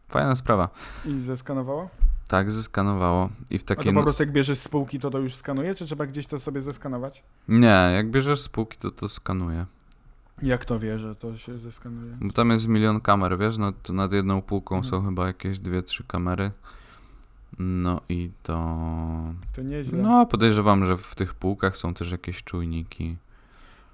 Fajna 0.09 0.35
sprawa. 0.35 0.69
I 1.05 1.19
zeskanowało? 1.19 1.89
Tak, 2.27 2.51
zeskanowało 2.51 3.29
i 3.49 3.57
w 3.59 3.61
A 3.61 3.65
to 3.65 3.75
takiej... 3.75 3.93
po 3.93 4.03
prostu 4.03 4.23
jak 4.23 4.31
bierzesz 4.31 4.59
z 4.59 4.61
spółki, 4.63 4.99
to 4.99 5.09
to 5.09 5.19
już 5.19 5.35
skanuje, 5.35 5.75
czy 5.75 5.85
trzeba 5.85 6.05
gdzieś 6.05 6.27
to 6.27 6.39
sobie 6.39 6.61
zeskanować? 6.61 7.23
Nie, 7.47 7.91
jak 7.95 8.11
bierzesz 8.11 8.41
spółki, 8.41 8.77
to 8.77 8.91
to 8.91 9.09
skanuje. 9.09 9.65
Jak 10.41 10.65
to 10.65 10.79
wie, 10.79 10.99
że 10.99 11.15
to 11.15 11.37
się 11.37 11.57
zeskanuje? 11.57 12.17
Bo 12.21 12.33
tam 12.33 12.49
jest 12.49 12.67
milion 12.67 13.01
kamer, 13.01 13.37
wiesz, 13.37 13.57
no 13.57 13.71
to 13.83 13.93
nad 13.93 14.11
jedną 14.11 14.41
półką 14.41 14.75
Mhm. 14.75 14.91
są 14.91 15.05
chyba 15.09 15.27
jakieś 15.27 15.59
dwie, 15.59 15.83
trzy 15.83 16.03
kamery. 16.03 16.51
No 17.59 18.01
i 18.09 18.31
to... 18.43 18.53
To 19.55 19.61
nieźle. 19.61 20.01
No, 20.01 20.25
podejrzewam, 20.25 20.85
że 20.85 20.97
w 20.97 21.15
tych 21.15 21.33
półkach 21.33 21.77
są 21.77 21.93
też 21.93 22.11
jakieś 22.11 22.43
czujniki. 22.43 23.17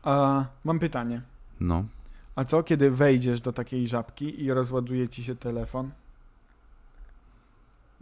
A 0.03 0.45
mam 0.63 0.79
pytanie. 0.79 1.21
No. 1.59 1.83
A 2.35 2.45
co, 2.45 2.63
kiedy 2.63 2.91
wejdziesz 2.91 3.41
do 3.41 3.53
takiej 3.53 3.87
żabki 3.87 4.43
i 4.43 4.53
rozładuje 4.53 5.09
ci 5.09 5.23
się 5.23 5.35
telefon? 5.35 5.91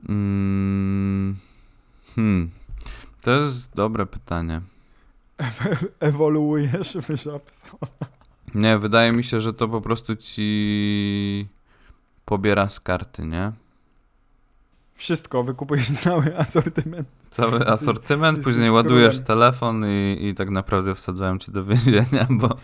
Mm, 0.10 1.36
hmm. 2.16 2.52
To 3.22 3.32
jest 3.32 3.76
dobre 3.76 4.06
pytanie. 4.06 4.62
Ewoluujesz 6.00 6.98
w 6.98 7.16
żabce? 7.16 7.70
Nie, 8.56 8.78
wydaje 8.78 9.12
mi 9.12 9.24
się, 9.24 9.40
że 9.40 9.54
to 9.54 9.68
po 9.68 9.82
prostu 9.82 10.16
ci 10.16 11.48
pobiera 12.26 12.70
z 12.70 12.80
karty, 12.80 13.26
nie? 13.26 13.52
Wszystko, 14.96 15.44
wykupujesz 15.44 15.92
cały 16.06 16.38
asortyment. 16.38 17.08
Cały 17.30 17.68
asortyment, 17.68 18.38
jesteś 18.38 18.54
później 18.54 18.72
ładujesz 18.72 19.10
królem. 19.10 19.26
telefon 19.26 19.86
i, 19.86 20.18
i 20.22 20.36
tak 20.36 20.50
naprawdę 20.50 20.96
wsadzają 20.96 21.38
cię 21.38 21.52
do 21.52 21.64
więzienia, 21.66 22.28
bo, 22.42 22.58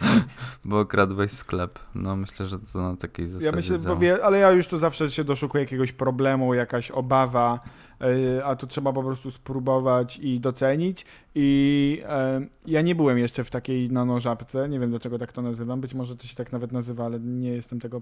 bo 0.66 0.80
okradłeś 0.80 1.32
sklep. 1.32 1.80
No 1.96 2.16
myślę, 2.16 2.46
że 2.46 2.60
to 2.60 2.82
na 2.82 2.98
takiej 2.98 3.28
zasadzie 3.28 3.46
Ja 3.46 3.52
myślę, 3.52 3.80
działa. 3.80 3.96
wie, 3.96 4.26
ale 4.26 4.38
ja 4.40 4.52
już 4.52 4.68
tu 4.68 4.78
zawsze 4.78 5.12
się 5.12 5.24
doszukuję 5.24 5.64
jakiegoś 5.64 5.92
problemu, 5.92 6.54
jakaś 6.54 6.92
obawa, 6.92 7.60
yy, 8.00 8.46
a 8.46 8.56
tu 8.56 8.68
trzeba 8.68 8.94
po 8.94 9.04
prostu 9.04 9.32
spróbować 9.32 10.18
i 10.18 10.40
docenić. 10.40 11.06
I 11.36 12.02
yy, 12.40 12.48
ja 12.66 12.82
nie 12.82 12.96
byłem 12.96 13.18
jeszcze 13.18 13.44
w 13.44 13.50
takiej 13.50 13.92
nanożabce, 13.92 14.70
nie 14.70 14.80
wiem 14.80 14.90
dlaczego 14.90 15.20
tak 15.20 15.34
to 15.34 15.42
nazywam, 15.42 15.82
być 15.82 15.94
może 15.94 16.16
to 16.16 16.28
się 16.28 16.36
tak 16.36 16.52
nawet 16.52 16.72
nazywa, 16.72 17.06
ale 17.06 17.20
nie 17.20 17.50
jestem 17.50 17.80
tego 17.80 18.02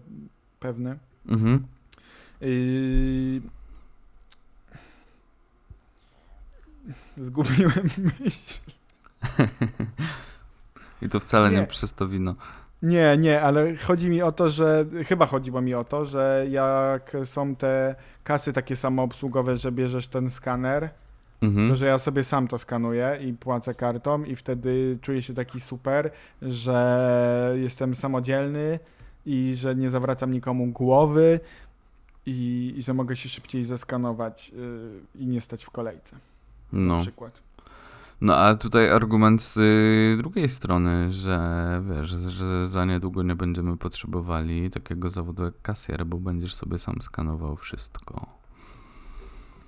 pewny. 0.59 0.97
Mhm. 1.27 1.63
Yy... 2.41 3.41
Zgubiłem 7.17 7.89
myśl. 8.19 8.59
I 11.01 11.09
to 11.09 11.19
wcale 11.19 11.51
nie. 11.51 11.57
Nie. 11.57 11.67
przez 11.67 11.93
to 11.93 12.07
wino. 12.07 12.35
Nie, 12.81 13.17
nie, 13.17 13.41
ale 13.41 13.75
chodzi 13.77 14.09
mi 14.09 14.21
o 14.21 14.31
to, 14.31 14.49
że 14.49 14.85
chyba 15.07 15.25
chodziło 15.25 15.61
mi 15.61 15.73
o 15.73 15.83
to, 15.83 16.05
że 16.05 16.45
jak 16.49 17.17
są 17.25 17.55
te 17.55 17.95
kasy 18.23 18.53
takie 18.53 18.75
samoobsługowe, 18.75 19.57
że 19.57 19.71
bierzesz 19.71 20.07
ten 20.07 20.29
skaner, 20.29 20.89
Mhm. 21.41 21.69
to 21.69 21.75
że 21.75 21.85
ja 21.85 21.97
sobie 21.99 22.23
sam 22.23 22.47
to 22.47 22.57
skanuję 22.57 23.19
i 23.21 23.33
płacę 23.33 23.73
kartą 23.73 24.23
i 24.23 24.35
wtedy 24.35 24.97
czuję 25.01 25.21
się 25.21 25.33
taki 25.33 25.59
super, 25.59 26.11
że 26.41 27.53
jestem 27.57 27.95
samodzielny 27.95 28.79
i 29.25 29.53
że 29.55 29.75
nie 29.75 29.89
zawracam 29.89 30.31
nikomu 30.31 30.67
głowy 30.67 31.39
i, 32.25 32.73
i 32.77 32.81
że 32.83 32.93
mogę 32.93 33.15
się 33.15 33.29
szybciej 33.29 33.65
zeskanować 33.65 34.49
yy, 34.49 34.91
i 35.15 35.27
nie 35.27 35.41
stać 35.41 35.65
w 35.65 35.69
kolejce. 35.69 36.15
Na 36.73 36.79
No. 36.95 37.01
przykład. 37.01 37.41
no, 38.21 38.35
a 38.37 38.55
tutaj 38.55 38.89
argument 38.89 39.43
z 39.43 39.57
y, 39.57 40.17
drugiej 40.17 40.49
strony, 40.49 41.11
że 41.11 41.39
wiesz, 41.89 42.09
że 42.09 42.67
za 42.67 42.85
niedługo 42.85 43.23
nie 43.23 43.35
będziemy 43.35 43.77
potrzebowali 43.77 44.69
takiego 44.69 45.09
zawodu 45.09 45.43
jak 45.43 45.61
kasjer, 45.61 46.05
bo 46.05 46.17
będziesz 46.17 46.55
sobie 46.55 46.79
sam 46.79 47.01
skanował 47.01 47.55
wszystko. 47.55 48.25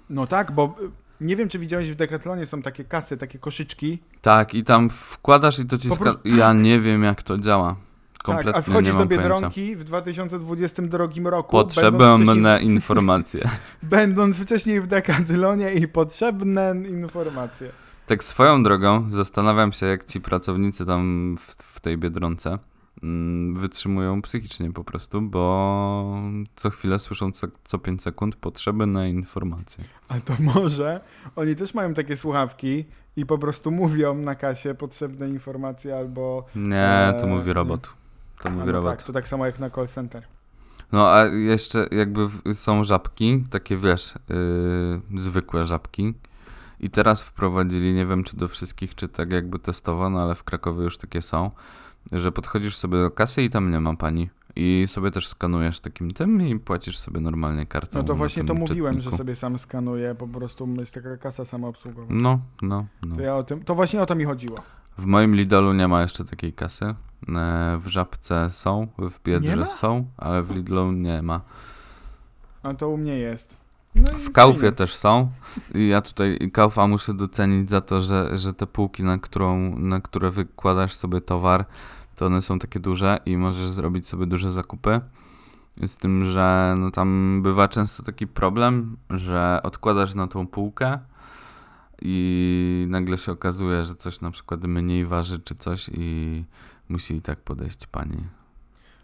No 0.10 0.27
tak, 0.27 0.51
bo 0.51 0.75
y, 0.81 0.91
nie 1.22 1.36
wiem, 1.36 1.50
czy 1.50 1.60
widziałeś 1.60 1.91
w 1.91 1.96
Decathlonie 1.96 2.46
są 2.46 2.62
takie 2.62 2.84
kasy, 2.84 3.17
takie 3.17 3.39
koszyczki. 3.39 4.00
Tak, 4.22 4.53
i 4.53 4.63
tam 4.63 4.89
wkładasz 4.89 5.60
i 5.60 5.65
to 5.65 5.77
ci 5.77 5.89
Ja 6.24 6.53
nie 6.53 6.79
wiem, 6.79 7.03
jak 7.03 7.24
to 7.24 7.38
działa. 7.38 7.75
Kompletnie 8.24 8.54
tak, 8.54 8.68
a 8.68 8.72
wchodzisz 8.72 8.94
do 8.94 9.00
mam 9.00 9.08
pojęcia. 9.08 9.30
Biedronki 9.30 9.75
w 9.75 9.84
2022 9.84 11.08
roku, 11.30 11.51
Potrzebne 11.51 12.16
wcześniej, 12.18 12.66
informacje. 12.66 13.50
będąc 13.84 14.38
wcześniej 14.38 14.82
w 14.82 14.88
Decathlonie 14.88 15.74
i 15.74 15.88
potrzebne 15.88 16.75
informacje. 16.90 17.72
Tak 18.06 18.24
swoją 18.24 18.63
drogą, 18.63 19.12
zastanawiam 19.12 19.72
się, 19.72 19.86
jak 19.86 20.06
ci 20.06 20.22
pracownicy 20.22 20.86
tam 20.86 21.36
w, 21.40 21.56
w 21.75 21.80
tej 21.80 21.98
Biedronce 21.98 22.58
mm, 23.04 23.56
wytrzymują 23.56 24.22
psychicznie 24.22 24.72
po 24.72 24.84
prostu, 24.84 25.22
bo 25.22 26.22
co 26.56 26.70
chwilę 26.70 27.00
słyszą 27.00 27.32
co, 27.32 27.48
co 27.63 27.78
5 27.78 28.01
sekund 28.01 28.36
potrzeby 28.36 28.86
na 28.86 29.08
informacje. 29.08 29.84
A 30.08 30.20
to 30.20 30.34
może 30.40 31.00
oni 31.36 31.56
też 31.56 31.74
mają 31.74 31.94
takie 31.94 32.18
słuchawki 32.18 32.86
i 33.16 33.25
po 33.25 33.38
prostu 33.38 33.72
mówią 33.72 34.16
na 34.16 34.36
kasie 34.36 34.75
potrzebne 34.75 35.30
informacje 35.30 35.98
albo... 35.98 36.46
Nie, 36.56 37.13
to 37.20 37.25
Eee, 37.25 37.30
mówi 37.30 37.54
robot. 37.54 38.00
To 38.44 38.50
no 38.50 38.72
robot. 38.72 38.98
tak, 38.98 39.04
to 39.04 39.14
tak 39.14 39.28
samo 39.28 39.46
jak 39.46 39.60
na 39.60 39.70
call 39.70 39.88
center. 39.88 40.24
No 40.92 41.12
a 41.14 41.26
jeszcze 41.26 41.88
jakby 41.92 42.28
są 42.54 42.84
żabki, 42.84 43.44
takie 43.50 43.78
wiesz, 43.78 44.16
yy, 45.12 45.20
zwykłe 45.20 45.66
żabki. 45.66 46.14
I 46.80 46.90
teraz 46.90 47.24
wprowadzili, 47.24 47.94
nie 47.94 48.06
wiem 48.06 48.24
czy 48.24 48.38
do 48.38 48.48
wszystkich, 48.48 48.96
czy 48.96 49.08
tak 49.08 49.32
jakby 49.32 49.60
testowano, 49.60 50.22
ale 50.22 50.36
w 50.36 50.44
Krakowie 50.44 50.84
już 50.84 50.98
takie 50.98 51.22
są, 51.22 51.52
że 52.12 52.32
podchodzisz 52.32 52.76
sobie 52.78 52.98
do 52.98 53.12
kasy 53.12 53.44
i 53.44 53.50
tam 53.50 53.72
nie 53.72 53.80
ma 53.80 53.96
pani. 53.96 54.30
I 54.56 54.84
sobie 54.88 55.12
też 55.12 55.28
skanujesz 55.28 55.80
takim 55.80 56.12
tym 56.12 56.48
i 56.48 56.60
płacisz 56.60 56.98
sobie 56.98 57.20
normalnie 57.20 57.66
kartą. 57.66 58.00
No 58.00 58.04
to 58.04 58.16
właśnie 58.16 58.44
to 58.44 58.54
mówiłem, 58.54 59.02
że 59.02 59.12
sobie 59.12 59.36
sam 59.36 59.60
skanuję, 59.60 60.16
po 60.16 60.28
prostu 60.28 60.68
jest 60.80 60.94
taka 60.94 61.18
kasa 61.18 61.46
samoobsługowa. 61.46 62.08
No, 62.10 62.40
no, 62.62 62.86
no. 63.04 63.16
To, 63.16 63.22
ja 63.22 63.36
o 63.36 63.44
tym, 63.44 63.64
to 63.64 63.76
właśnie 63.76 64.02
o 64.02 64.06
to 64.06 64.16
mi 64.16 64.26
chodziło. 64.26 64.58
W 64.98 65.06
moim 65.06 65.36
Lidlu 65.36 65.74
nie 65.74 65.88
ma 65.88 66.02
jeszcze 66.02 66.26
takiej 66.26 66.54
kasy. 66.54 66.86
E, 66.86 66.96
W 67.80 67.88
Żabce 67.88 68.50
są, 68.50 68.88
w 68.98 69.24
Biedrze 69.24 69.68
są, 69.68 70.06
ale 70.18 70.44
w 70.44 70.52
Lidlu 70.52 70.92
nie 70.92 71.22
ma. 71.22 71.42
A 72.64 72.74
to 72.74 72.90
u 72.90 72.98
mnie 72.98 73.18
jest. 73.18 73.58
No 73.96 74.12
W 74.20 74.32
Kaufie 74.32 74.72
też 74.72 74.96
są. 74.96 75.32
I 75.76 75.88
ja 75.88 76.02
tutaj 76.02 76.52
Kaufa 76.54 76.88
muszę 76.88 77.14
docenić 77.14 77.70
za 77.70 77.82
to, 77.82 78.02
że, 78.02 78.38
że 78.38 78.54
te 78.54 78.68
półki, 78.68 79.04
na, 79.04 79.18
którą, 79.18 79.78
na 79.78 80.02
które 80.02 80.32
wykładasz 80.32 80.94
sobie 80.94 81.22
towar, 81.22 81.66
to 82.16 82.26
one 82.26 82.42
są 82.42 82.60
takie 82.60 82.80
duże 82.80 83.20
i 83.26 83.38
możesz 83.38 83.70
zrobić 83.70 84.08
sobie 84.08 84.26
duże 84.26 84.52
zakupy. 84.52 85.02
Z 85.86 85.98
tym, 85.98 86.26
że 86.26 86.76
no 86.78 86.92
tam 86.92 87.40
bywa 87.44 87.68
często 87.68 88.04
taki 88.04 88.28
problem, 88.28 88.98
że 89.10 89.60
odkładasz 89.64 90.16
na 90.16 90.28
tą 90.28 90.48
półkę 90.48 91.00
i 92.01 92.86
nagle 92.89 93.17
się 93.17 93.31
okazuje, 93.31 93.84
że 93.84 93.96
coś 93.96 94.22
na 94.22 94.31
przykład 94.31 94.63
mniej 94.63 95.05
waży 95.05 95.39
czy 95.39 95.55
coś 95.55 95.89
i 95.93 96.43
musi 96.89 97.15
i 97.15 97.22
tak 97.22 97.39
podejść 97.39 97.88
pani, 97.88 98.24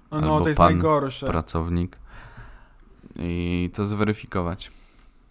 A 0.10 0.22
no, 0.22 0.28
albo 0.28 0.42
to 0.42 0.50
jest 0.50 0.58
pan 0.58 0.74
najgorsze. 0.74 1.26
pracownik 1.26 1.98
i 3.20 3.70
to 3.74 3.86
zweryfikować. 3.86 4.72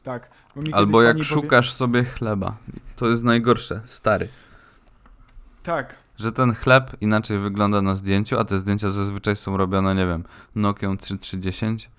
Tak. 0.02 0.30
Albo 0.72 1.02
jak 1.02 1.24
szukasz 1.24 1.72
sobie 1.72 2.04
chleba. 2.04 2.56
To 2.96 3.08
jest 3.08 3.22
najgorsze, 3.22 3.80
stary. 3.84 4.28
Tak. 5.62 5.96
Że 6.18 6.32
ten 6.32 6.54
chleb 6.54 6.96
inaczej 7.00 7.38
wygląda 7.38 7.82
na 7.82 7.94
zdjęciu, 7.94 8.38
a 8.38 8.44
te 8.44 8.58
zdjęcia 8.58 8.90
zazwyczaj 8.90 9.36
są 9.36 9.56
robione, 9.56 9.94
nie 9.94 10.06
wiem, 10.06 10.24
Nokią 10.54 10.96
3310. 10.96 11.90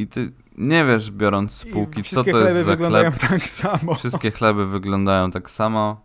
I 0.00 0.06
ty 0.06 0.32
nie 0.58 0.84
wiesz, 0.84 1.10
biorąc 1.10 1.52
z 1.52 1.64
półki, 1.64 2.02
co 2.02 2.24
to 2.24 2.38
jest 2.38 2.64
za 2.64 2.76
chleb. 2.76 3.18
tak 3.30 3.42
samo. 3.42 3.94
Wszystkie 3.94 4.30
chleby 4.30 4.66
wyglądają 4.66 5.30
tak 5.30 5.50
samo, 5.50 6.00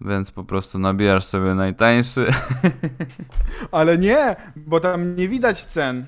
więc 0.00 0.30
po 0.30 0.44
prostu 0.44 0.78
nabijasz 0.78 1.24
sobie 1.24 1.54
najtańszy. 1.54 2.26
Ale 3.72 3.98
nie, 3.98 4.36
bo 4.56 4.80
tam 4.80 5.16
nie 5.16 5.28
widać 5.28 5.64
cen. 5.64 6.06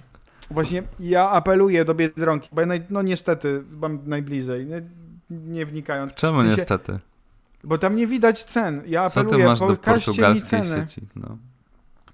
Właśnie 0.51 0.83
ja 1.01 1.31
apeluję 1.31 1.85
do 1.85 1.95
Biedronki, 1.95 2.49
bo 2.53 2.61
ja 2.61 2.67
naj, 2.67 2.83
no 2.91 3.03
niestety 3.03 3.63
mam 3.71 4.01
najbliżej, 4.07 4.67
nie, 4.67 4.83
nie 5.31 5.67
wnikając. 5.67 6.15
Czemu 6.15 6.39
W 6.39 6.43
sensie, 6.43 6.57
niestety? 6.57 6.99
Bo 7.65 7.79
tam 7.79 7.97
nie 7.97 8.07
widać 8.07 8.45
cen. 8.45 8.83
Ja 8.87 9.11
Co 9.11 9.21
apeluję, 9.21 9.45
ty 9.45 9.49
masz 9.51 9.61
do 9.61 9.69
mi 9.69 9.77
portugalskiej 9.77 10.63
ceny. 10.63 10.81
sieci? 10.81 11.07
No. 11.17 11.37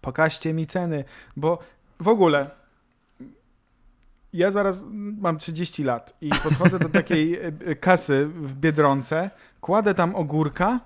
Pokażcie 0.01 0.53
mi 0.55 0.67
ceny, 0.67 1.05
bo 1.37 1.59
w 2.01 2.09
ogóle 2.09 2.51
ja 4.35 4.51
zaraz 4.51 4.83
mam 5.21 5.39
30 5.39 5.85
lat 5.85 6.15
i 6.21 6.31
podchodzę 6.43 6.79
do 6.79 6.89
takiej 6.89 7.35
e, 7.35 7.53
e, 7.67 7.75
kasy 7.75 8.27
w 8.27 8.55
Biedronce, 8.55 9.31
kładę 9.61 9.95
tam 9.95 10.15
ogórka, 10.15 10.81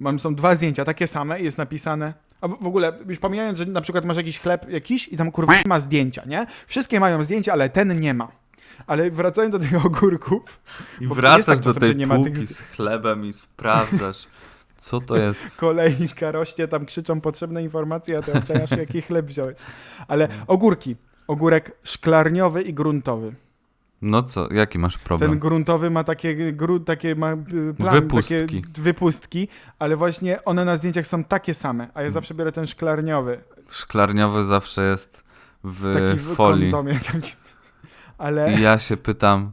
mam, 0.00 0.18
są 0.18 0.34
dwa 0.34 0.56
zdjęcia, 0.56 0.84
takie 0.84 1.06
same 1.06 1.40
i 1.40 1.44
jest 1.44 1.58
napisane, 1.58 2.14
a 2.40 2.48
w 2.48 2.66
ogóle, 2.66 2.92
już 3.08 3.18
pomijając, 3.18 3.58
że 3.58 3.66
na 3.66 3.80
przykład 3.80 4.04
masz 4.04 4.16
jakiś 4.16 4.40
chleb 4.40 4.70
jakiś 4.70 5.08
i 5.08 5.16
tam 5.16 5.32
kurwa 5.32 5.54
nie 5.56 5.62
ma 5.66 5.80
zdjęcia, 5.80 6.22
nie? 6.26 6.46
Wszystkie 6.66 7.00
mają 7.00 7.22
zdjęcia, 7.22 7.52
ale 7.52 7.68
ten 7.70 8.00
nie 8.00 8.14
ma. 8.14 8.28
Ale 8.86 9.10
wracając 9.10 9.52
do 9.52 9.58
tych 9.58 9.86
ogórków, 9.86 10.42
I 11.00 11.06
wracasz 11.06 11.46
tak 11.46 11.60
do 11.60 11.74
tej 11.74 11.96
nie 11.96 12.06
ma 12.06 12.14
półki 12.14 12.32
tych- 12.32 12.48
z 12.48 12.60
chlebem 12.60 13.24
i 13.26 13.32
sprawdzasz, 13.32 14.26
co 14.76 15.00
to 15.00 15.16
jest. 15.16 15.42
kolejka 15.56 16.32
rośnie, 16.32 16.68
tam 16.68 16.86
krzyczą 16.86 17.20
potrzebne 17.20 17.62
informacje, 17.62 18.18
a 18.18 18.22
ty 18.22 18.32
oceniasz 18.32 18.70
jaki 18.70 19.02
chleb 19.02 19.26
wziąłeś. 19.26 19.56
Ale 20.08 20.28
ogórki. 20.46 20.96
Ogórek 21.26 21.72
szklarniowy 21.82 22.62
i 22.62 22.74
gruntowy. 22.74 23.32
No 24.02 24.22
co, 24.22 24.52
jaki 24.52 24.78
masz 24.78 24.98
problem? 24.98 25.30
Ten 25.30 25.38
gruntowy 25.38 25.90
ma 25.90 26.04
takie, 26.04 26.52
gru, 26.52 26.80
takie 26.80 27.14
ma 27.14 27.32
y, 27.32 27.74
plamy, 27.76 28.00
Wypustki. 28.00 28.62
Takie 28.62 28.62
wypustki, 28.82 29.48
ale 29.78 29.96
właśnie 29.96 30.44
one 30.44 30.64
na 30.64 30.76
zdjęciach 30.76 31.06
są 31.06 31.24
takie 31.24 31.54
same, 31.54 31.84
a 31.84 31.98
Mm. 31.98 32.04
ja 32.04 32.10
zawsze 32.10 32.34
biorę 32.34 32.52
ten 32.52 32.66
szklarniowy. 32.66 33.40
Szklarniowy 33.70 34.44
zawsze 34.44 34.82
jest 34.84 35.24
w 35.64 35.94
Taki 36.08 36.18
w 36.20 36.34
folii. 36.34 36.72
kondomie. 36.72 37.00
Taki. 37.12 37.32
Ale 38.18 38.52
I 38.52 38.60
ja 38.62 38.78
się 38.78 38.96
pytam, 38.96 39.52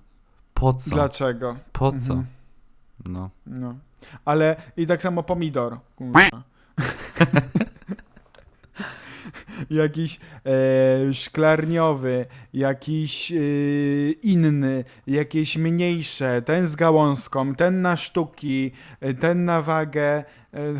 po 0.53 0.73
co? 0.73 0.95
dlaczego? 0.95 1.55
Po 1.71 1.91
co? 1.91 2.13
Mhm. 2.13 2.25
No. 3.05 3.29
No. 3.47 3.75
Ale 4.25 4.55
i 4.77 4.87
tak 4.87 5.01
samo 5.01 5.23
pomidor. 5.23 5.77
jakiś 9.73 10.19
e, 10.45 11.13
szklarniowy, 11.13 12.25
jakiś 12.53 13.31
e, 13.31 13.35
inny, 14.23 14.83
jakieś 15.07 15.57
mniejsze, 15.57 16.41
ten 16.41 16.67
z 16.67 16.75
gałązką, 16.75 17.55
ten 17.55 17.81
na 17.81 17.97
sztuki, 17.97 18.71
e, 18.99 19.13
ten 19.13 19.45
na 19.45 19.61
wagę. 19.61 20.23
E, 20.53 20.73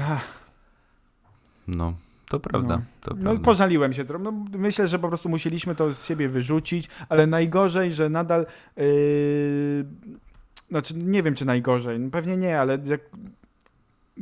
No, 1.68 1.94
to 2.30 2.40
prawda. 2.40 2.76
No. 2.78 2.82
To 3.02 3.14
no 3.16 3.22
prawda. 3.22 3.44
pożaliłem 3.44 3.94
się 3.94 4.06
trochę. 4.06 4.24
No, 4.24 4.32
myślę, 4.58 4.88
że 4.88 5.00
po 5.00 5.08
prostu 5.08 5.30
musieliśmy 5.30 5.76
to 5.76 5.94
z 5.94 6.06
siebie 6.06 6.30
wyrzucić, 6.30 6.90
ale 7.10 7.28
najgorzej, 7.28 7.94
że 7.94 8.10
nadal. 8.10 8.46
Yy, 8.78 9.86
znaczy, 10.70 10.94
nie 10.98 11.24
wiem, 11.24 11.36
czy 11.36 11.46
najgorzej. 11.46 12.00
No, 12.00 12.10
Pewnie 12.12 12.38
nie, 12.38 12.60
ale 12.60 12.80
jak 12.86 13.02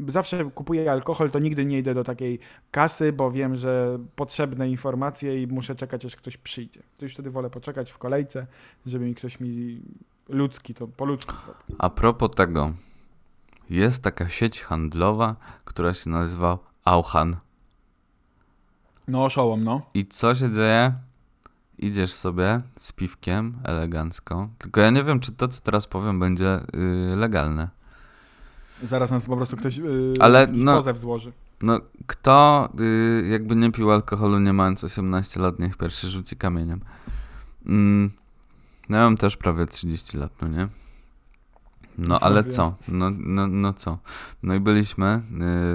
zawsze 0.08 0.46
kupuję 0.46 0.92
alkohol, 0.92 1.32
to 1.32 1.40
nigdy 1.40 1.66
nie 1.66 1.78
idę 1.78 1.94
do 1.94 2.04
takiej 2.04 2.40
kasy, 2.72 3.14
bo 3.14 3.32
wiem, 3.32 3.56
że 3.56 4.00
potrzebne 4.16 4.70
informacje 4.70 5.44
i 5.44 5.48
muszę 5.48 5.76
czekać, 5.76 6.06
aż 6.06 6.16
ktoś 6.16 6.38
przyjdzie. 6.38 6.84
To 6.98 7.06
już 7.06 7.14
wtedy 7.14 7.32
wolę 7.32 7.50
poczekać 7.50 7.92
w 7.92 7.98
kolejce, 7.98 8.48
żeby 8.86 9.06
mi 9.06 9.16
ktoś 9.16 9.40
mi 9.40 9.82
ludzki, 10.30 10.74
to 10.74 10.88
po 10.88 11.06
ludzku. 11.06 11.36
A 11.78 11.90
propos 11.90 12.32
tego, 12.32 12.70
jest 13.70 14.04
taka 14.04 14.30
sieć 14.30 14.62
handlowa, 14.62 15.36
która 15.66 15.94
się 15.94 16.10
nazywa 16.10 16.58
Auchan. 16.86 17.36
No, 19.08 19.26
oszołom, 19.26 19.64
no. 19.64 19.82
I 19.94 20.06
co 20.06 20.36
się 20.36 20.52
dzieje? 20.52 20.94
Idziesz 21.78 22.14
sobie 22.14 22.62
z 22.78 22.92
piwkiem 22.92 23.60
elegancko. 23.64 24.50
Tylko 24.58 24.82
ja 24.82 24.90
nie 24.90 25.04
wiem, 25.04 25.20
czy 25.20 25.32
to, 25.32 25.48
co 25.48 25.62
teraz 25.62 25.88
powiem, 25.88 26.20
będzie 26.20 26.60
yy, 26.74 27.16
legalne. 27.16 27.70
Zaraz 28.84 29.12
nas 29.12 29.26
po 29.26 29.38
prostu 29.38 29.58
ktoś 29.58 29.78
yy, 29.78 30.14
Ale, 30.20 30.48
no- 30.52 30.76
pozew 30.76 30.98
złoży. 30.98 31.32
No, 31.62 31.80
kto 32.08 32.70
y, 32.80 33.28
jakby 33.30 33.56
nie 33.56 33.72
pił 33.72 33.92
alkoholu 33.92 34.40
nie 34.40 34.54
mając 34.54 34.84
18 34.84 35.40
lat, 35.40 35.60
niech 35.60 35.78
pierwszy 35.78 36.10
rzuci 36.10 36.36
kamieniem. 36.36 36.82
Mm, 37.66 38.12
no 38.90 38.98
ja 38.98 39.04
mam 39.04 39.18
też 39.18 39.38
prawie 39.38 39.66
30 39.66 40.18
lat, 40.18 40.32
no 40.42 40.48
nie? 40.48 40.68
No 41.98 42.20
ale 42.20 42.44
co? 42.44 42.76
No, 42.88 43.12
no, 43.18 43.48
no 43.48 43.74
co? 43.74 43.98
No 44.44 44.54
i 44.56 44.60
byliśmy 44.60 45.22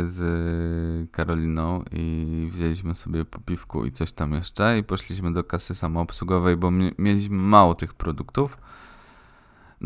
y, 0.05 0.11
z 0.11 1.11
Karoliną 1.11 1.83
i 1.93 2.49
wzięliśmy 2.53 2.95
sobie 2.95 3.25
po 3.25 3.39
piwku 3.41 3.85
i 3.85 3.93
coś 3.93 4.13
tam 4.13 4.33
jeszcze 4.33 4.79
i 4.79 4.85
poszliśmy 4.85 5.33
do 5.33 5.45
kasy 5.45 5.75
samoobsługowej, 5.75 6.57
bo 6.57 6.71
mi- 6.71 6.93
mieliśmy 6.99 7.37
mało 7.37 7.75
tych 7.75 7.95
produktów. 7.95 8.59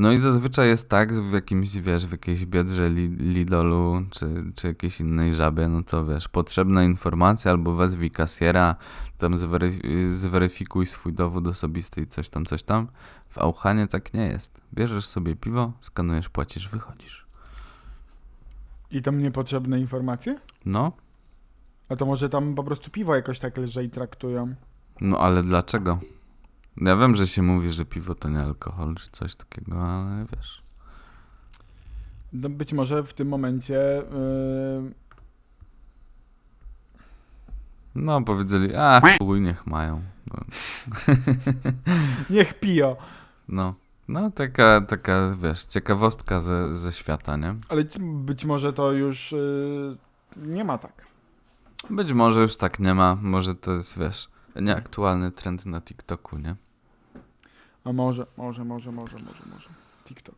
No 0.00 0.12
i 0.12 0.18
zazwyczaj 0.18 0.68
jest 0.68 0.88
tak 0.88 1.14
w 1.14 1.32
jakimś, 1.32 1.76
wiesz, 1.76 2.06
w 2.06 2.12
jakiejś 2.12 2.46
biedrze 2.46 2.88
li, 2.90 3.08
Lidolu 3.08 4.02
czy, 4.10 4.44
czy 4.54 4.66
jakiejś 4.66 5.00
innej 5.00 5.34
żabie, 5.34 5.68
no 5.68 5.82
to 5.82 6.06
wiesz, 6.06 6.28
potrzebna 6.28 6.84
informacja 6.84 7.50
albo 7.50 7.74
wezwij 7.74 8.10
kasjera, 8.10 8.76
tam 9.18 9.32
zwery- 9.36 10.08
zweryfikuj 10.14 10.86
swój 10.86 11.12
dowód 11.12 11.46
osobisty 11.46 12.00
i 12.00 12.06
coś 12.06 12.28
tam, 12.28 12.44
coś 12.46 12.62
tam. 12.62 12.88
W 13.28 13.38
Auchanie 13.38 13.86
tak 13.88 14.14
nie 14.14 14.26
jest. 14.26 14.60
Bierzesz 14.74 15.06
sobie 15.06 15.36
piwo, 15.36 15.72
skanujesz, 15.80 16.28
płacisz, 16.28 16.68
wychodzisz. 16.68 17.26
I 18.90 19.02
tam 19.02 19.18
niepotrzebne 19.18 19.80
informacje? 19.80 20.38
No, 20.64 20.92
A 21.88 21.96
to 21.96 22.06
może 22.06 22.28
tam 22.28 22.54
po 22.54 22.64
prostu 22.64 22.90
piwo 22.90 23.14
jakoś 23.14 23.38
tak 23.38 23.58
lżej 23.58 23.90
traktują. 23.90 24.54
no 25.00 25.18
ale 25.18 25.42
dlaczego? 25.42 25.98
Ja 26.76 26.96
wiem, 26.96 27.16
że 27.16 27.26
się 27.26 27.42
mówi, 27.42 27.70
że 27.70 27.84
piwo 27.84 28.14
to 28.14 28.28
nie 28.28 28.40
alkohol 28.40 28.94
czy 28.94 29.10
coś 29.10 29.34
takiego, 29.34 29.82
ale 29.82 30.26
wiesz. 30.36 30.62
No 32.32 32.48
być 32.48 32.72
może 32.72 33.02
w 33.02 33.14
tym 33.14 33.28
momencie 33.28 34.02
yy, 34.12 34.94
No, 37.94 38.22
powiedzieli, 38.22 38.74
a 38.76 39.00
chuj, 39.18 39.40
niech 39.40 39.66
mają. 39.66 40.02
No, 40.26 40.40
niech 42.30 42.60
piją. 42.60 42.96
no, 43.48 43.74
no 44.08 44.30
taka, 44.30 44.80
taka, 44.80 45.36
wiesz, 45.42 45.64
ciekawostka 45.64 46.40
ze, 46.40 46.74
ze 46.74 46.92
świata, 46.92 47.36
nie? 47.36 47.54
Ale 47.68 47.84
być 48.00 48.44
może 48.44 48.72
to 48.72 48.92
już 48.92 49.32
yy, 49.32 49.96
nie 50.36 50.64
ma 50.64 50.78
tak. 50.78 50.92
Być 51.90 52.12
może 52.12 52.42
już 52.42 52.56
tak 52.56 52.78
nie 52.80 52.94
ma, 52.94 53.16
może 53.22 53.54
to 53.54 53.72
jest, 53.72 53.98
wiesz, 53.98 54.28
nieaktualny 54.56 55.30
trend 55.32 55.66
na 55.66 55.80
TikToku, 55.80 56.38
nie? 56.38 56.56
A 57.84 57.92
może, 57.92 58.26
może, 58.36 58.64
może, 58.64 58.92
może, 58.92 59.16
może, 59.16 59.42
może. 59.54 59.68
TikTok. 60.04 60.36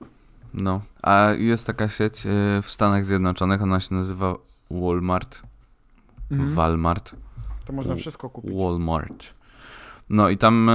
No, 0.55 0.81
a 1.03 1.31
jest 1.38 1.66
taka 1.66 1.88
sieć 1.88 2.27
y, 2.27 2.62
w 2.62 2.70
Stanach 2.70 3.05
Zjednoczonych, 3.05 3.62
ona 3.62 3.81
się 3.81 3.94
nazywa 3.94 4.35
Walmart, 4.70 5.42
Mhm. 6.31 6.55
Walmart, 6.55 7.14
To 7.64 7.72
można 7.72 7.94
wszystko 7.96 8.31
kupić. 8.31 8.53
Walmart. 8.55 9.27
No 10.09 10.29
i 10.29 10.38
tam 10.38 10.68
y, 10.68 10.72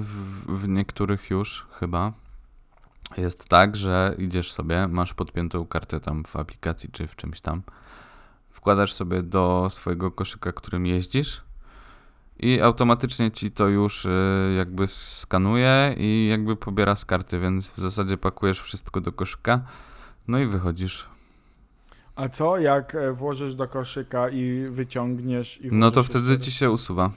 w, 0.00 0.44
w 0.62 0.68
niektórych 0.68 1.30
już 1.30 1.66
chyba 1.72 2.12
jest 3.16 3.44
tak, 3.48 3.76
że 3.76 4.14
idziesz 4.18 4.52
sobie, 4.52 4.88
masz 4.88 5.14
podpiętą 5.14 5.66
kartę 5.66 6.00
tam 6.00 6.24
w 6.24 6.36
aplikacji 6.36 6.88
czy 6.92 7.06
w 7.06 7.16
czymś 7.16 7.40
tam, 7.40 7.62
wkładasz 8.50 8.92
sobie 8.92 9.22
do 9.22 9.68
swojego 9.70 10.10
koszyka, 10.10 10.52
którym 10.52 10.86
jeździsz 10.86 11.44
i 12.38 12.60
automatycznie 12.60 13.30
ci 13.30 13.50
to 13.50 13.68
już 13.68 14.04
y, 14.04 14.54
jakby 14.58 14.86
skanuje 14.86 15.94
i 15.98 16.28
jakby 16.30 16.56
pobiera 16.56 16.94
z 16.94 17.04
karty, 17.04 17.40
więc 17.40 17.70
w 17.70 17.78
zasadzie 17.78 18.16
pakujesz 18.16 18.60
wszystko 18.60 19.00
do 19.00 19.12
koszyka, 19.12 19.60
no 20.28 20.38
i 20.38 20.46
wychodzisz. 20.46 21.08
A 22.14 22.28
co 22.28 22.58
jak 22.58 22.94
e, 22.94 23.12
włożysz 23.12 23.54
do 23.54 23.68
koszyka 23.68 24.28
i 24.28 24.66
wyciągniesz 24.70 25.60
i 25.60 25.68
No 25.72 25.90
to 25.90 26.02
wtedy 26.02 26.38
ci 26.38 26.52
się 26.52 26.70
usuwa. 26.70 27.10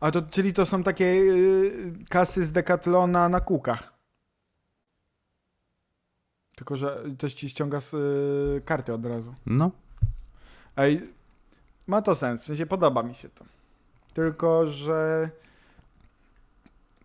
A 0.00 0.10
to, 0.10 0.22
czyli 0.22 0.52
to 0.52 0.66
są 0.66 0.82
takie 0.82 1.04
yy, 1.04 1.92
kasy 2.08 2.44
z 2.44 2.52
Decathlona 2.52 3.28
na 3.28 3.40
kółkach. 3.40 3.92
Tylko, 6.56 6.76
że 6.76 7.04
też 7.18 7.34
ci 7.34 7.48
ściąga 7.48 7.80
z 7.80 7.92
yy, 7.92 8.62
karty 8.64 8.94
od 8.94 9.06
razu. 9.06 9.34
No, 9.46 9.70
Ej, 10.76 11.12
ma 11.86 12.02
to 12.02 12.14
sens, 12.14 12.42
w 12.42 12.46
sensie 12.46 12.66
podoba 12.66 13.02
mi 13.02 13.14
się 13.14 13.28
to. 13.28 13.44
Tylko, 14.14 14.66
że 14.66 15.30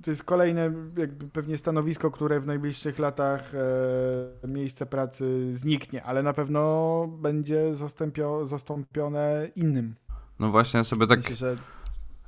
to 0.04 0.12
jest 0.12 0.24
kolejne 0.24 0.72
jakby 0.98 1.28
pewnie 1.28 1.58
stanowisko, 1.58 2.12
które 2.12 2.40
w 2.40 2.48
najbliższych 2.48 3.00
latach 3.00 3.52
e, 4.44 4.48
miejsce 4.48 4.86
pracy 4.86 5.50
zniknie, 5.56 6.04
ale 6.04 6.24
na 6.24 6.34
pewno 6.34 7.08
będzie 7.08 7.76
zastąpio, 7.76 8.46
zastąpione 8.46 9.50
innym. 9.56 9.96
no 10.40 10.52
właśnie 10.52 10.78
ja 10.78 10.84
sobie 10.84 11.08
tak 11.08 11.24
sensie, 11.24 11.36
że 11.36 11.58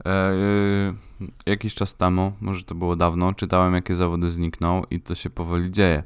E, 0.05 0.33
y, 0.33 0.93
jakiś 1.45 1.75
czas 1.75 1.95
temu, 1.95 2.31
może 2.41 2.63
to 2.63 2.75
było 2.75 2.95
dawno, 2.95 3.33
czytałem 3.33 3.73
jakie 3.73 3.95
zawody 3.95 4.31
znikną 4.31 4.83
i 4.91 5.01
to 5.01 5.15
się 5.15 5.29
powoli 5.29 5.71
dzieje. 5.71 6.03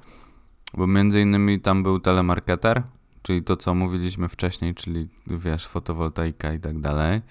Bo 0.74 0.88
między 0.88 1.22
innymi 1.22 1.62
tam 1.62 1.84
był 1.84 2.00
telemarketer, 2.00 2.84
czyli 3.22 3.44
to 3.44 3.58
co 3.58 3.76
mówiliśmy 3.76 4.30
wcześniej, 4.30 4.76
czyli 4.76 5.08
wiesz, 5.28 5.68
fotowoltaika 5.68 6.54
i 6.54 6.60
tak 6.60 6.80
dalej. 6.80 7.22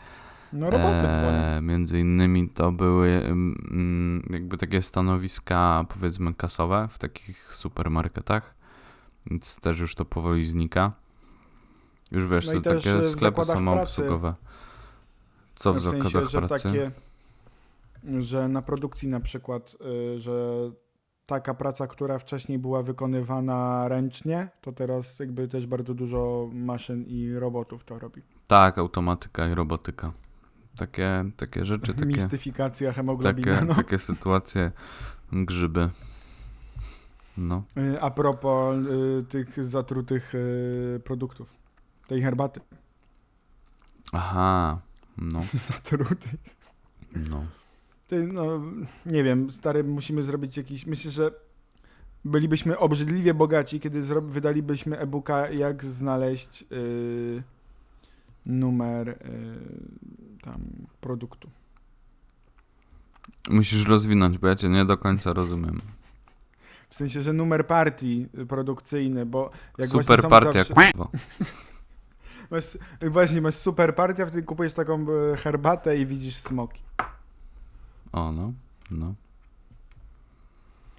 No 0.52 0.70
roboty. 0.70 1.06
E, 1.06 1.60
między 1.62 2.00
innymi 2.00 2.48
to 2.48 2.72
były 2.72 3.08
mm, 3.08 4.22
jakby 4.30 4.56
takie 4.56 4.82
stanowiska 4.82 5.84
powiedzmy 5.88 6.34
kasowe 6.34 6.88
w 6.90 6.98
takich 6.98 7.54
supermarketach, 7.54 8.54
więc 9.26 9.60
też 9.60 9.78
już 9.78 9.94
to 9.94 10.04
powoli 10.04 10.46
znika. 10.46 10.92
Już 12.10 12.26
wiesz, 12.26 12.46
No 12.46 12.60
to 12.60 12.70
takie 12.70 13.02
sklepy 13.02 13.44
samoobsługowe. 13.44 14.34
Co 15.54 15.72
w 15.72 15.76
w 15.76 15.80
sensie, 15.80 16.02
zakładach 16.02 16.30
że 16.30 16.38
pracy? 16.38 16.68
takie 16.68 16.90
że 18.18 18.48
na 18.48 18.62
produkcji 18.62 19.08
na 19.08 19.20
przykład, 19.20 19.76
y, 20.14 20.20
że 20.20 20.70
taka 21.26 21.54
praca, 21.54 21.86
która 21.86 22.18
wcześniej 22.18 22.58
była 22.58 22.82
wykonywana 22.82 23.88
ręcznie, 23.88 24.48
to 24.60 24.72
teraz 24.72 25.18
jakby 25.18 25.48
też 25.48 25.66
bardzo 25.66 25.94
dużo 25.94 26.50
maszyn 26.52 27.04
i 27.06 27.32
robotów 27.32 27.84
to 27.84 27.98
robi. 27.98 28.22
Tak, 28.46 28.78
automatyka 28.78 29.48
i 29.48 29.54
robotyka. 29.54 30.12
Takie, 30.76 31.24
takie 31.37 31.64
rzeczy, 31.64 31.94
takie, 31.94 32.06
Mistyfikacja 32.06 32.92
hemoglobiny. 32.92 33.52
takie, 33.54 33.66
no. 33.66 33.74
takie 33.74 33.98
sytuacje, 33.98 34.72
grzyby. 35.33 35.88
No. 37.37 37.64
Y, 37.78 38.00
A 38.00 38.11
propos 38.11 38.76
y, 38.76 39.24
tych 39.28 39.64
zatrutych 39.64 40.35
y, 40.35 41.00
produktów, 41.04 41.48
tej 42.09 42.22
herbaty. 42.22 42.61
Aha, 44.12 44.80
no, 45.18 45.40
Zatrutych. 45.72 46.35
no. 47.30 47.44
Ty, 48.09 48.26
no, 48.26 48.61
nie 49.06 49.24
wiem, 49.24 49.50
stary, 49.50 49.85
musimy 49.85 50.22
zrobić 50.22 50.56
jakiś. 50.56 50.87
Myślę, 50.87 51.11
że 51.11 51.30
bylibyśmy 52.24 52.78
obrzydliwie 52.78 53.35
bogaci, 53.35 53.80
kiedy 53.80 54.02
wydalibyśmy 54.20 54.98
e-booka, 54.98 55.50
jak 55.50 55.85
znaleźć 55.85 56.64
y, 56.72 57.42
numer 58.46 59.09
y, 59.09 59.16
tam 60.42 60.61
produktu. 61.00 61.50
Musisz 63.50 63.87
rozwinąć, 63.87 64.38
bo 64.38 64.48
ja 64.48 64.57
cię 64.57 64.68
nie 64.68 64.85
do 64.85 64.98
końca 64.98 65.33
rozumiem. 65.33 65.81
W 66.90 66.94
sensie, 66.94 67.22
że 67.22 67.33
numer 67.33 67.66
partii 67.66 68.26
produkcyjny, 68.48 69.26
bo 69.26 69.50
jak 69.79 69.88
Super 69.88 70.29
partia, 70.29 70.64
zawsze-. 70.64 70.74
Masz, 72.50 72.79
właśnie, 73.11 73.40
masz 73.40 73.55
super 73.55 73.94
partia, 73.94 74.26
wtedy 74.26 74.42
kupujesz 74.42 74.74
taką 74.74 75.07
e, 75.33 75.37
herbatę 75.37 75.96
i 75.96 76.07
widzisz 76.07 76.37
smoki. 76.37 76.83
O, 78.12 78.33
no, 78.33 78.53
no, 78.90 79.14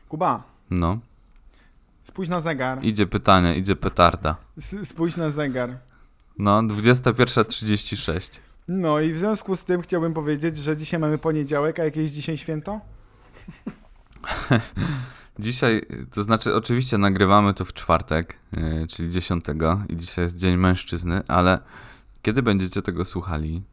Kuba, 0.10 0.44
no. 0.70 1.00
spójrz 2.04 2.30
na 2.30 2.40
zegar. 2.40 2.84
Idzie 2.84 3.08
pytanie, 3.08 3.56
idzie 3.56 3.76
petarda. 3.76 4.36
S- 4.58 4.88
spójrz 4.90 5.18
na 5.18 5.30
zegar. 5.30 5.78
No, 6.42 6.64
21.36. 6.64 8.40
No 8.68 9.00
i 9.00 9.14
w 9.14 9.18
związku 9.18 9.56
z 9.56 9.64
tym 9.64 9.82
chciałbym 9.82 10.14
powiedzieć, 10.14 10.58
że 10.58 10.78
dzisiaj 10.78 11.00
mamy 11.00 11.18
poniedziałek, 11.18 11.80
a 11.80 11.84
jakie 11.84 12.02
jest 12.02 12.14
dzisiaj 12.14 12.38
święto? 12.38 12.80
Dzisiaj, 15.40 15.82
to 16.14 16.24
znaczy 16.24 16.56
oczywiście 16.56 16.98
nagrywamy 16.98 17.54
to 17.54 17.66
w 17.66 17.74
czwartek, 17.74 18.38
yy, 18.58 18.88
czyli 18.88 19.10
10 19.10 19.46
i 19.90 19.96
dzisiaj 19.96 20.26
jest 20.26 20.38
Dzień 20.38 20.58
Mężczyzny, 20.58 21.22
ale 21.28 21.60
kiedy 22.22 22.44
będziecie 22.44 22.82
tego 22.82 23.06
słuchali, 23.06 23.64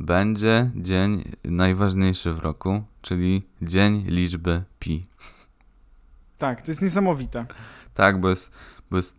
będzie 0.00 0.70
dzień 0.76 1.24
najważniejszy 1.44 2.32
w 2.32 2.38
roku, 2.38 2.82
czyli 3.02 3.42
Dzień 3.62 4.04
Liczby 4.06 4.62
Pi. 4.78 5.06
Tak, 6.38 6.62
to 6.62 6.70
jest 6.70 6.82
niesamowite. 6.82 7.46
Tak, 7.94 8.20
bo 8.20 8.30
jest, 8.30 8.50
bo 8.90 8.96
jest 8.96 9.16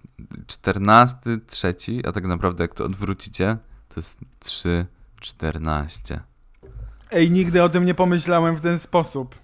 14, 0.48 1.16
trzeci, 1.48 2.06
a 2.08 2.12
tak 2.12 2.26
naprawdę 2.26 2.64
jak 2.64 2.74
to 2.74 2.86
odwrócicie, 2.86 3.58
to 3.90 3.96
jest 3.96 4.20
3, 4.40 4.86
14. 5.22 6.20
Ej, 7.12 7.32
nigdy 7.32 7.64
o 7.64 7.70
tym 7.70 7.86
nie 7.86 7.94
pomyślałem 7.94 8.56
w 8.56 8.62
ten 8.62 8.80
sposób. 8.80 9.36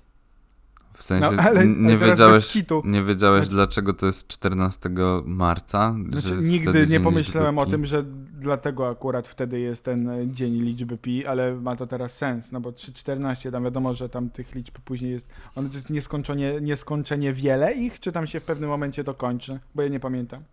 W 0.94 1.04
sensie 1.04 1.32
No, 1.36 1.44
ale- 1.44 1.68
nie, 1.68 1.96
ale 1.98 2.10
wiedziałeś, 2.10 2.58
nie 2.84 3.04
wiedziałeś, 3.04 3.46
Znaczy- 3.46 3.56
dlaczego 3.56 3.94
to 3.94 4.06
jest 4.06 4.28
14 4.28 4.90
marca? 5.26 5.96
Znaczy, 6.12 6.36
nigdy 6.42 6.88
nie 6.88 7.00
pomyślałem 7.00 7.60
o 7.60 7.66
tym, 7.66 7.86
że 7.86 8.06
dlatego 8.38 8.90
akurat 8.90 9.28
wtedy 9.28 9.60
jest 9.60 9.86
ten 9.86 10.10
e, 10.10 10.28
dzień 10.28 10.54
liczby 10.54 10.98
pi, 10.98 11.26
ale 11.26 11.56
ma 11.56 11.76
to 11.76 11.88
teraz 11.88 12.18
sens, 12.18 12.52
no 12.52 12.62
bo 12.62 12.72
3,14, 12.72 13.52
tam 13.52 13.64
wiadomo, 13.64 13.94
że 13.94 14.10
tam 14.10 14.30
tych 14.30 14.56
liczb 14.56 14.80
później 14.80 15.12
jest, 15.12 15.30
to 15.56 15.62
jest 15.62 15.90
nieskończenie, 15.90 16.62
nieskończenie 16.62 17.34
wiele 17.34 17.74
ich, 17.74 18.00
czy 18.00 18.12
tam 18.12 18.28
się 18.28 18.40
w 18.40 18.44
pewnym 18.44 18.70
momencie 18.70 19.04
dokończy, 19.04 19.60
bo 19.76 19.82
ja 19.82 19.88
nie 19.88 20.00
pamiętam. 20.00 20.44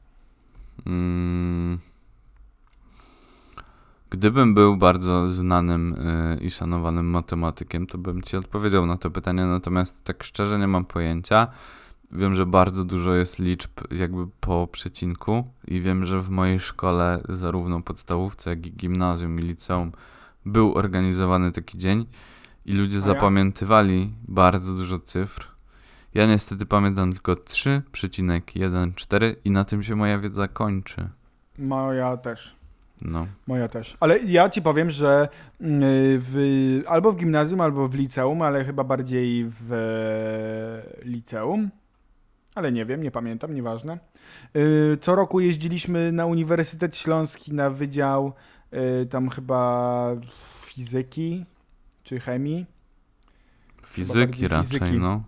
Mm. 0.86 1.78
Gdybym 4.10 4.54
był 4.54 4.76
bardzo 4.76 5.28
znanym 5.28 5.94
y, 5.94 6.44
i 6.44 6.50
szanowanym 6.50 7.06
matematykiem, 7.06 7.86
to 7.86 7.98
bym 7.98 8.22
ci 8.22 8.36
odpowiedział 8.36 8.86
na 8.86 8.96
to 8.96 9.10
pytanie, 9.10 9.46
natomiast 9.46 10.04
tak 10.04 10.24
szczerze 10.24 10.58
nie 10.58 10.68
mam 10.68 10.84
pojęcia. 10.84 11.46
Wiem, 12.14 12.34
że 12.34 12.46
bardzo 12.46 12.84
dużo 12.84 13.14
jest 13.14 13.38
liczb 13.38 13.70
jakby 13.90 14.26
po 14.40 14.68
przecinku 14.72 15.44
i 15.68 15.80
wiem, 15.80 16.04
że 16.04 16.20
w 16.20 16.30
mojej 16.30 16.60
szkole, 16.60 17.20
zarówno 17.28 17.82
podstawówce, 17.82 18.50
jak 18.50 18.66
i 18.66 18.72
gimnazjum 18.72 19.38
i 19.38 19.42
liceum, 19.42 19.92
był 20.46 20.74
organizowany 20.74 21.52
taki 21.52 21.78
dzień 21.78 22.06
i 22.66 22.72
ludzie 22.72 23.00
zapamiętywali 23.00 24.12
bardzo 24.28 24.72
dużo 24.72 24.98
cyfr. 24.98 25.48
Ja 26.14 26.26
niestety 26.26 26.66
pamiętam 26.66 27.12
tylko 27.12 27.32
3,14 27.32 29.34
i 29.44 29.50
na 29.50 29.64
tym 29.64 29.82
się 29.82 29.96
moja 29.96 30.18
wiedza 30.18 30.48
kończy. 30.48 31.08
Moja 31.58 32.16
też. 32.16 32.56
No. 33.02 33.26
Moja 33.46 33.68
też. 33.68 33.96
Ale 34.00 34.18
ja 34.18 34.48
ci 34.48 34.62
powiem, 34.62 34.90
że 34.90 35.28
mm, 35.60 35.80
w, 36.20 36.82
albo 36.86 37.12
w 37.12 37.16
gimnazjum, 37.16 37.60
albo 37.60 37.88
w 37.88 37.94
liceum, 37.94 38.42
ale 38.42 38.64
chyba 38.64 38.84
bardziej 38.84 39.50
w 39.60 39.72
e, 39.72 41.04
liceum. 41.04 41.70
Ale 42.54 42.72
nie 42.72 42.86
wiem, 42.86 43.02
nie 43.02 43.10
pamiętam, 43.10 43.54
nieważne. 43.54 43.98
Y, 44.56 44.96
Co 45.00 45.14
roku 45.14 45.40
jeździliśmy 45.40 46.12
na 46.12 46.26
Uniwersytet 46.26 46.96
Śląski 46.96 47.52
na 47.54 47.70
wydział 47.70 48.32
y, 49.02 49.06
tam 49.06 49.30
chyba 49.30 50.10
fizyki 50.60 51.44
czy 52.02 52.20
chemii. 52.20 52.66
Fizyki 53.86 54.18
bardziej 54.18 54.48
raczej, 54.48 54.78
fizyki. 54.78 54.98
no. 54.98 55.22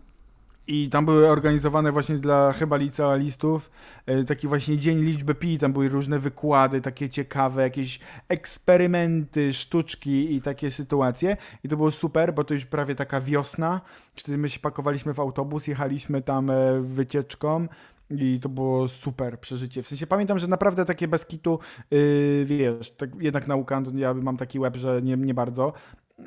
I 0.69 0.91
tam 0.91 1.05
były 1.05 1.29
organizowane 1.29 1.93
właśnie 1.93 2.17
dla 2.17 2.53
chyba 2.53 2.77
licealistów 2.77 3.71
e, 4.07 4.25
taki 4.25 4.49
właśnie 4.49 4.79
dzień 4.79 4.99
liczby 4.99 5.35
pi, 5.35 5.59
tam 5.59 5.73
były 5.73 5.89
różne 5.89 6.19
wykłady, 6.19 6.81
takie 6.81 7.09
ciekawe, 7.09 7.63
jakieś 7.63 8.01
eksperymenty, 8.29 9.55
sztuczki 9.55 10.35
i 10.35 10.43
takie 10.43 10.71
sytuacje. 10.71 11.37
I 11.65 11.69
to 11.69 11.77
było 11.77 11.91
super, 11.91 12.35
bo 12.35 12.45
to 12.45 12.55
już 12.55 12.67
prawie 12.67 12.95
taka 12.95 13.21
wiosna. 13.21 13.81
Wtedy 14.17 14.39
my 14.39 14.49
się 14.49 14.61
pakowaliśmy 14.61 15.15
w 15.15 15.21
autobus, 15.21 15.67
jechaliśmy 15.67 16.23
tam 16.23 16.51
e, 16.51 16.81
wycieczką. 16.81 17.69
I 18.11 18.41
to 18.41 18.49
było 18.49 18.89
super 18.89 19.41
przeżycie. 19.41 19.83
W 19.83 19.87
sensie 19.87 20.07
pamiętam, 20.07 20.39
że 20.39 20.47
naprawdę 20.49 20.85
takie 20.85 21.09
bez 21.09 21.27
kitu, 21.27 21.59
yy, 21.91 22.45
wiesz, 22.45 22.91
tak, 22.91 23.11
jednak 23.23 23.47
nauka, 23.47 23.83
ja 23.95 24.15
mam 24.15 24.37
taki 24.37 24.59
łeb, 24.59 24.77
że 24.77 25.03
nie, 25.03 25.17
nie 25.17 25.35
bardzo, 25.35 25.73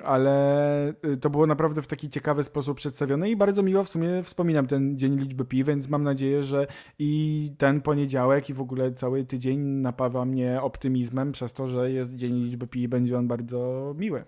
ale 0.04 0.94
y, 1.06 1.18
to 1.18 1.30
było 1.30 1.48
naprawdę 1.48 1.82
w 1.82 1.88
taki 1.88 2.10
ciekawy 2.10 2.44
sposób 2.44 2.78
przedstawione 2.78 3.30
i 3.30 3.36
bardzo 3.36 3.64
miło 3.64 3.84
w 3.84 3.90
sumie 3.90 4.24
wspominam 4.24 4.68
ten 4.68 4.98
dzień 4.98 5.16
liczby 5.20 5.46
pi, 5.46 5.64
więc 5.64 5.88
mam 5.90 6.04
nadzieję, 6.04 6.44
że 6.44 6.68
i 7.00 7.52
ten 7.58 7.82
poniedziałek 7.82 8.50
i 8.50 8.54
w 8.54 8.62
ogóle 8.62 8.94
cały 8.94 9.26
tydzień 9.26 9.60
napawa 9.60 10.26
mnie 10.26 10.62
optymizmem 10.62 11.32
przez 11.32 11.54
to, 11.54 11.68
że 11.68 11.92
jest 11.92 12.16
dzień 12.16 12.34
liczby 12.34 12.68
pi 12.68 12.82
i 12.82 12.88
będzie 12.88 13.18
on 13.18 13.28
bardzo 13.28 13.94
miły. 13.98 14.26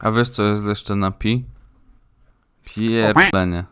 A 0.00 0.10
wiesz 0.12 0.30
co 0.30 0.42
jest 0.42 0.66
jeszcze 0.66 0.96
na 0.96 1.10
pi? 1.10 1.44
Pierdolenie. 2.76 3.64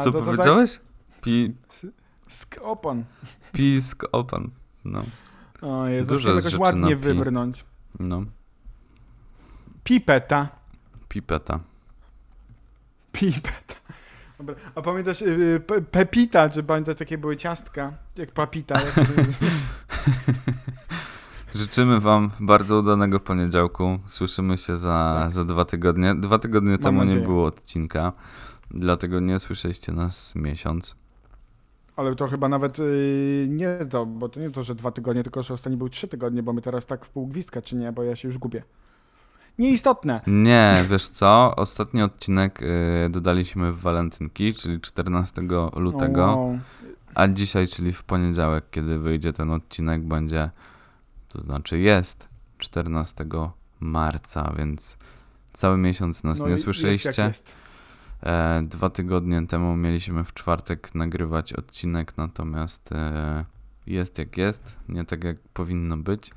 Co 0.00 0.12
to 0.12 0.22
powiedziałeś? 0.22 0.80
Pi, 1.22 1.54
Tak, 1.82 1.92
skopon. 2.28 3.04
pisk 3.52 4.04
opan. 4.12 4.50
No, 4.84 5.02
O 5.62 5.86
Jezu, 5.86 6.10
Dużo 6.10 6.30
jest 6.30 6.44
jakoś 6.44 6.60
ładnie 6.60 6.88
pi. 6.88 6.96
wybrnąć. 6.96 7.64
no. 8.00 8.22
Pipeta. 9.84 10.48
Pipeta. 11.08 11.60
Pipeta. 13.12 13.74
Dobra. 14.38 14.54
A 14.74 14.82
pamiętasz 14.82 15.22
y, 15.22 15.24
y, 15.24 15.60
pe- 15.66 15.82
Pepita, 15.84 16.48
czy 16.50 16.62
pamiętasz 16.62 16.96
takie 16.96 17.18
były 17.18 17.36
ciastka? 17.36 17.92
Jak 18.16 18.32
papita. 18.32 18.74
Jak? 18.80 18.94
Życzymy 21.54 22.00
wam 22.00 22.30
bardzo 22.40 22.78
udanego 22.78 23.20
poniedziałku. 23.20 23.98
Słyszymy 24.06 24.58
się 24.58 24.76
za, 24.76 25.16
Tak. 25.22 25.32
za 25.32 25.44
dwa 25.44 25.64
tygodnie. 25.64 26.14
Dwa 26.14 26.38
tygodnie 26.38 26.78
temu 26.78 26.98
nie 27.00 27.04
nadzieję. 27.06 27.24
było 27.24 27.46
odcinka, 27.46 28.12
dlatego 28.70 29.20
nie 29.20 29.38
słyszeliście 29.38 29.92
nas 29.92 30.34
miesiąc. 30.34 30.96
Ale 31.96 32.14
to 32.14 32.28
chyba 32.28 32.48
nawet 32.48 32.78
y, 32.78 33.46
nie 33.50 33.78
to, 33.90 34.06
bo 34.06 34.28
to 34.28 34.40
nie 34.40 34.50
to, 34.50 34.62
że 34.62 34.74
dwa 34.74 34.90
tygodnie, 34.90 35.22
tylko 35.22 35.42
że 35.42 35.54
ostatni 35.54 35.76
był 35.76 35.88
trzy 35.88 36.08
tygodnie, 36.08 36.42
bo 36.42 36.52
my 36.52 36.60
teraz 36.62 36.86
tak 36.86 37.04
w 37.04 37.10
pół 37.10 37.26
gwizdka, 37.26 37.62
czy 37.62 37.76
nie, 37.76 37.92
bo 37.92 38.02
ja 38.02 38.16
się 38.16 38.28
już 38.28 38.38
gubię. 38.38 38.62
Nieistotne. 39.58 40.20
Nie, 40.26 40.84
wiesz 40.90 41.08
co? 41.08 41.56
Ostatni 41.56 42.02
odcinek 42.02 42.62
y, 42.62 43.08
dodaliśmy 43.10 43.72
w 43.72 43.80
walentynki, 43.80 44.54
czyli 44.54 44.80
14 44.80 45.42
lutego. 45.76 46.24
O, 46.24 46.58
A 47.14 47.28
dzisiaj, 47.28 47.68
czyli 47.68 47.92
w 47.92 48.02
poniedziałek, 48.02 48.64
kiedy 48.70 48.98
wyjdzie 48.98 49.32
ten 49.32 49.50
odcinek, 49.50 50.02
będzie, 50.02 50.50
to 51.28 51.40
znaczy 51.40 51.78
jest 51.78 52.28
14 52.58 53.26
marca, 53.80 54.52
więc 54.58 54.96
cały 55.52 55.78
miesiąc 55.78 56.24
nas 56.24 56.40
no 56.40 56.48
nie 56.48 56.58
słyszeliście. 56.58 57.08
Jest 57.08 57.18
jest. 57.18 57.52
E, 58.22 58.62
dwa 58.62 58.90
tygodnie 58.90 59.46
temu 59.46 59.76
mieliśmy 59.76 60.24
w 60.24 60.34
czwartek 60.34 60.94
nagrywać 60.94 61.52
odcinek, 61.52 62.16
natomiast 62.16 62.92
e, 62.92 63.44
jest 63.86 64.18
jak 64.18 64.36
jest, 64.36 64.76
nie 64.88 65.04
tak 65.04 65.24
jak 65.24 65.36
powinno 65.54 65.96
być. 65.96 66.30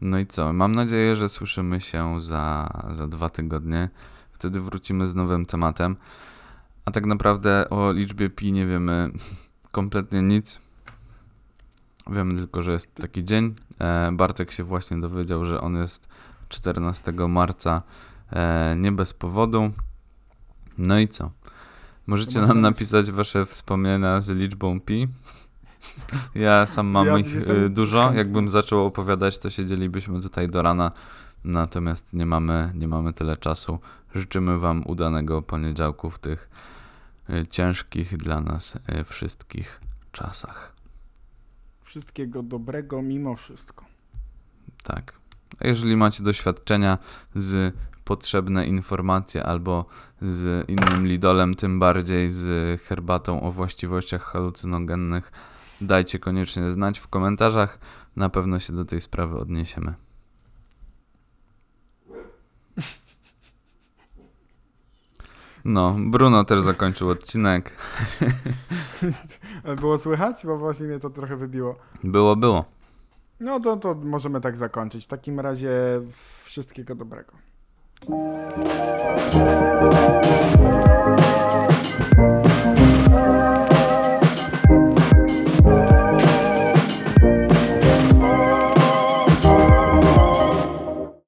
No 0.00 0.18
i 0.18 0.26
co? 0.26 0.52
Mam 0.52 0.74
nadzieję, 0.74 1.16
że 1.16 1.28
słyszymy 1.28 1.80
się 1.80 2.20
za, 2.20 2.68
za 2.92 3.08
dwa 3.08 3.28
tygodnie. 3.28 3.88
Wtedy 4.32 4.60
wrócimy 4.60 5.08
z 5.08 5.14
nowym 5.14 5.46
tematem. 5.46 5.96
A 6.84 6.90
tak 6.90 7.06
naprawdę 7.06 7.70
o 7.70 7.92
liczbie 7.92 8.30
pi 8.30 8.52
nie 8.52 8.66
wiemy 8.66 9.10
kompletnie 9.72 10.22
nic. 10.22 10.60
Wiemy 12.10 12.34
tylko, 12.34 12.62
że 12.62 12.72
jest 12.72 12.94
taki 12.94 13.24
dzień. 13.24 13.54
E, 13.78 14.12
Bartek 14.12 14.52
się 14.52 14.64
właśnie 14.64 15.00
dowiedział, 15.00 15.44
że 15.44 15.60
on 15.60 15.76
jest 15.76 16.08
14 16.48 17.12
marca 17.12 17.82
e, 18.32 18.76
nie 18.78 18.92
bez 18.92 19.14
powodu. 19.14 19.70
No 20.78 20.98
i 20.98 21.08
co? 21.08 21.30
Możecie 22.06 22.40
nam 22.40 22.60
napisać 22.60 23.10
wasze 23.10 23.46
wspomnienia 23.46 24.20
z 24.20 24.28
liczbą 24.28 24.80
pi. 24.80 25.08
Ja 26.34 26.66
sam 26.66 26.86
mam 26.86 27.06
Ja 27.06 27.18
ich 27.18 27.34
jestem 27.34 27.64
y, 27.64 27.70
dużo. 27.70 28.12
Jakbym 28.12 28.48
zaczął 28.48 28.86
opowiadać, 28.86 29.38
to 29.38 29.50
siedzielibyśmy 29.50 30.20
tutaj 30.20 30.46
do 30.46 30.62
rana. 30.62 30.92
Natomiast 31.44 32.14
nie 32.14 32.26
mamy, 32.26 32.72
nie 32.74 32.88
mamy 32.88 33.12
tyle 33.12 33.36
czasu. 33.36 33.78
Życzymy 34.14 34.58
Wam 34.58 34.82
udanego 34.86 35.42
poniedziałku 35.42 36.10
w 36.10 36.18
tych 36.18 36.50
y, 37.30 37.46
ciężkich 37.46 38.16
dla 38.16 38.40
nas 38.40 38.76
y, 39.00 39.04
wszystkich 39.04 39.80
czasach. 40.12 40.72
Wszystkiego 41.82 42.42
dobrego 42.42 43.02
mimo 43.02 43.36
wszystko. 43.36 43.84
Tak. 44.82 45.12
A 45.60 45.66
jeżeli 45.66 45.96
macie 45.96 46.22
doświadczenia 46.22 46.98
z 47.34 47.74
potrzebne 48.04 48.66
informacje 48.66 49.44
albo 49.44 49.84
z 50.22 50.68
innym 50.68 51.06
lidolem, 51.06 51.54
tym 51.54 51.78
bardziej 51.78 52.30
z 52.30 52.80
herbatą 52.82 53.42
o 53.42 53.50
właściwościach 53.50 54.22
halucynogennych, 54.22 55.32
dajcie 55.80 56.18
koniecznie 56.18 56.72
znać 56.72 56.98
w 56.98 57.08
komentarzach. 57.08 57.78
Na 58.16 58.28
pewno 58.28 58.60
się 58.60 58.72
do 58.72 58.84
tej 58.84 59.00
sprawy 59.00 59.38
odniesiemy. 59.38 59.94
No, 65.64 65.96
Bruno 65.98 66.44
też 66.44 66.60
zakończył 66.60 67.08
odcinek. 67.10 67.72
Było 69.80 69.98
słychać? 69.98 70.46
Bo 70.46 70.58
właśnie 70.58 70.86
mnie 70.86 70.98
to 70.98 71.10
trochę 71.10 71.36
wybiło. 71.36 71.76
Było, 72.04 72.36
było. 72.36 72.64
No 73.40 73.60
to, 73.60 73.76
to 73.76 73.94
możemy 73.94 74.40
tak 74.40 74.56
zakończyć. 74.56 75.04
W 75.04 75.08
takim 75.08 75.40
razie 75.40 75.70
wszystkiego 76.44 76.94
dobrego. 76.94 77.32